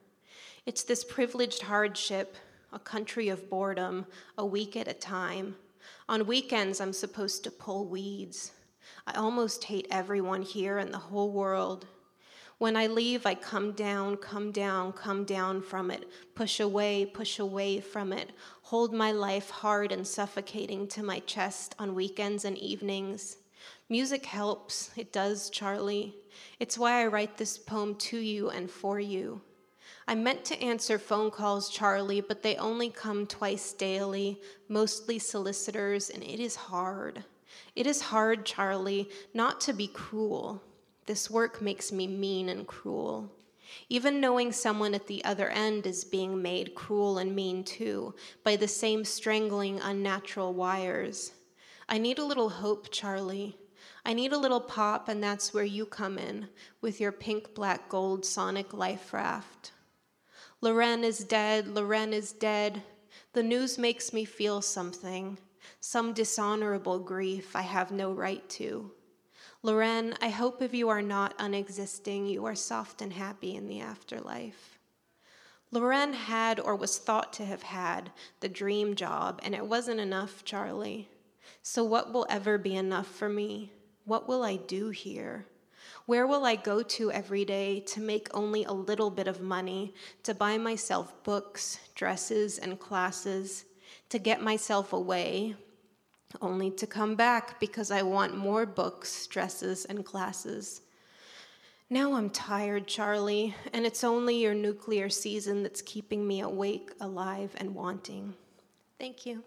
It's 0.66 0.84
this 0.84 1.04
privileged 1.04 1.64
hardship, 1.64 2.36
a 2.72 2.80
country 2.80 3.30
of 3.30 3.50
boredom, 3.50 4.06
a 4.38 4.46
week 4.46 4.76
at 4.76 4.88
a 4.88 4.94
time. 4.94 5.56
On 6.08 6.28
weekends, 6.28 6.80
I'm 6.80 6.94
supposed 6.94 7.44
to 7.44 7.52
pull 7.52 7.86
weeds. 7.86 8.52
I 9.10 9.18
almost 9.18 9.64
hate 9.64 9.88
everyone 9.90 10.44
here 10.44 10.78
and 10.78 10.94
the 10.94 11.00
whole 11.00 11.32
world. 11.32 11.88
When 12.60 12.76
I 12.76 12.86
leave, 12.86 13.26
I 13.26 13.34
come 13.34 13.72
down, 13.72 14.18
come 14.18 14.52
down, 14.52 14.94
come 14.94 15.26
down 15.26 15.64
from 15.64 15.90
it, 15.90 16.08
push 16.36 16.60
away, 16.60 17.08
push 17.08 17.40
away 17.40 17.80
from 17.80 18.14
it, 18.14 18.30
hold 18.62 18.94
my 18.94 19.12
life 19.12 19.50
hard 19.50 19.92
and 19.92 20.06
suffocating 20.06 20.88
to 20.90 21.02
my 21.02 21.22
chest 21.22 21.74
on 21.80 21.96
weekends 21.96 22.46
and 22.46 22.56
evenings. 22.60 23.38
Music 23.90 24.28
helps, 24.28 24.92
it 24.96 25.12
does, 25.12 25.50
Charli. 25.50 26.14
It's 26.60 26.78
why 26.78 27.02
I 27.02 27.08
write 27.08 27.36
this 27.36 27.58
poem 27.58 27.96
to 27.96 28.18
you 28.20 28.52
and 28.52 28.70
for 28.70 29.00
you. 29.00 29.42
I 30.08 30.14
meant 30.14 30.46
to 30.46 30.62
answer 30.62 31.00
phone 31.00 31.32
calls, 31.32 31.76
Charli, 31.76 32.24
but 32.28 32.44
they 32.44 32.58
only 32.58 32.92
come 32.92 33.26
twice 33.26 33.74
daily, 33.74 34.40
mostly 34.68 35.18
solicitors, 35.18 36.12
and 36.12 36.22
it 36.22 36.40
is 36.40 36.56
hard. 36.56 37.24
It 37.76 37.88
is 37.88 38.02
hard, 38.02 38.46
Charli, 38.46 39.12
not 39.34 39.62
to 39.62 39.74
be 39.74 39.88
cruel. 39.88 40.62
This 41.06 41.30
work 41.30 41.62
makes 41.62 41.92
me 41.92 42.08
mean 42.08 42.50
and 42.50 42.68
cruel. 42.68 43.32
Even 43.88 44.20
knowing 44.20 44.52
someone 44.52 44.94
at 44.94 45.08
the 45.08 45.24
other 45.24 45.50
end 45.50 45.86
is 45.86 46.04
being 46.04 46.42
made 46.42 46.76
cruel 46.76 47.18
and 47.18 47.36
mean 47.36 47.64
too 47.64 48.16
by 48.44 48.56
the 48.56 48.68
same 48.68 49.06
strangling, 49.06 49.80
unnatural 49.80 50.54
wires. 50.54 51.34
I 51.88 51.98
need 51.98 52.20
a 52.20 52.26
little 52.26 52.50
hope, 52.50 52.90
Charli. 52.90 53.56
I 54.06 54.14
need 54.14 54.34
a 54.34 54.38
little 54.38 54.62
pop, 54.62 55.08
and 55.08 55.24
that's 55.24 55.54
where 55.54 55.64
you 55.64 55.86
come 55.86 56.18
in 56.18 56.48
with 56.82 57.00
your 57.00 57.12
pink, 57.12 57.54
black, 57.54 57.90
gold 57.90 58.26
sonic 58.26 58.74
life 58.74 59.14
raft. 59.14 59.72
L'Wren 60.62 61.04
is 61.04 61.20
dead, 61.20 61.68
L'Wren 61.68 62.14
is 62.14 62.32
dead. 62.32 62.84
The 63.34 63.44
news 63.44 63.78
makes 63.78 64.14
me 64.14 64.26
feel 64.26 64.62
something, 64.62 65.38
some 65.80 66.14
dishonorable 66.14 67.00
grief 67.00 67.56
I 67.56 67.62
have 67.62 67.92
no 67.92 68.12
right 68.12 68.48
to. 68.52 68.92
L'Wren, 69.62 70.16
I 70.22 70.30
hope 70.30 70.62
if 70.62 70.74
you 70.74 70.90
are 70.90 71.02
not 71.02 71.34
unexisting, 71.38 72.26
you 72.26 72.46
are 72.46 72.56
soft 72.56 73.02
and 73.02 73.12
happy 73.12 73.56
in 73.56 73.68
the 73.68 73.82
afterlife. 73.82 74.80
L'Wren 75.72 76.14
had 76.14 76.60
or 76.60 76.76
was 76.76 76.98
thought 76.98 77.34
to 77.34 77.46
have 77.46 77.64
had 77.64 78.12
the 78.40 78.50
dream 78.50 78.96
job, 78.96 79.40
and 79.44 79.54
it 79.54 79.66
wasn't 79.66 80.00
enough, 80.00 80.44
Charli. 80.46 81.08
So, 81.62 81.84
what 81.84 82.14
will 82.14 82.26
ever 82.30 82.58
be 82.58 82.76
enough 82.76 83.08
for 83.08 83.30
me? 83.30 83.74
What 84.06 84.28
will 84.28 84.44
I 84.44 84.56
do 84.56 84.90
here? 84.90 85.46
Where 86.06 86.26
will 86.26 86.46
I 86.46 86.56
go 86.56 86.82
to 86.82 87.12
every 87.12 87.46
day 87.46 87.82
to 87.82 88.00
make 88.02 88.28
only 88.34 88.64
a 88.64 88.72
little 88.72 89.12
bit 89.12 89.28
of 89.28 89.42
money, 89.42 89.94
to 90.24 90.34
buy 90.34 90.58
myself 90.58 91.24
books, 91.24 91.80
dresses, 91.94 92.58
and 92.58 92.80
classes, 92.80 93.66
to 94.10 94.20
get 94.20 94.42
myself 94.42 94.92
away, 94.94 95.56
only 96.42 96.72
to 96.72 96.88
come 96.88 97.16
back 97.16 97.60
because 97.60 97.92
I 97.92 98.02
want 98.02 98.36
more 98.36 98.66
books, 98.66 99.28
dresses, 99.28 99.86
and 99.86 100.04
classes. 100.04 100.82
Now 101.92 102.14
I'm 102.14 102.30
tired, 102.30 102.88
Charli, 102.88 103.54
and 103.74 103.86
it's 103.86 104.04
only 104.04 104.42
your 104.42 104.54
nuclear 104.54 105.10
season 105.10 105.64
that's 105.64 105.82
keeping 105.82 106.28
me 106.28 106.42
awake, 106.42 106.92
alive, 107.02 107.56
and 107.58 107.74
wanting. 107.74 108.36
Thank 109.00 109.26
you. 109.26 109.44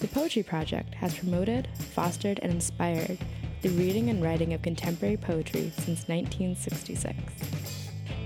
The 0.00 0.08
Poetry 0.08 0.42
Project 0.42 0.94
has 0.94 1.18
promoted, 1.18 1.68
fostered, 1.94 2.38
and 2.42 2.52
inspired 2.52 3.18
the 3.62 3.68
reading 3.70 4.10
and 4.10 4.22
writing 4.22 4.52
of 4.52 4.62
contemporary 4.62 5.16
poetry 5.16 5.72
since 5.76 6.08
1966. 6.08 7.16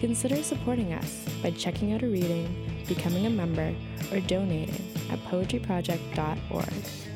Consider 0.01 0.43
supporting 0.43 0.93
us 0.93 1.27
by 1.43 1.51
checking 1.51 1.93
out 1.93 2.03
a 2.03 2.07
reading, 2.07 2.85
becoming 2.89 3.27
a 3.27 3.31
member, 3.31 3.75
or 4.11 4.21
donating 4.21 4.83
at 5.11 5.19
poetryproject.org. 5.25 7.10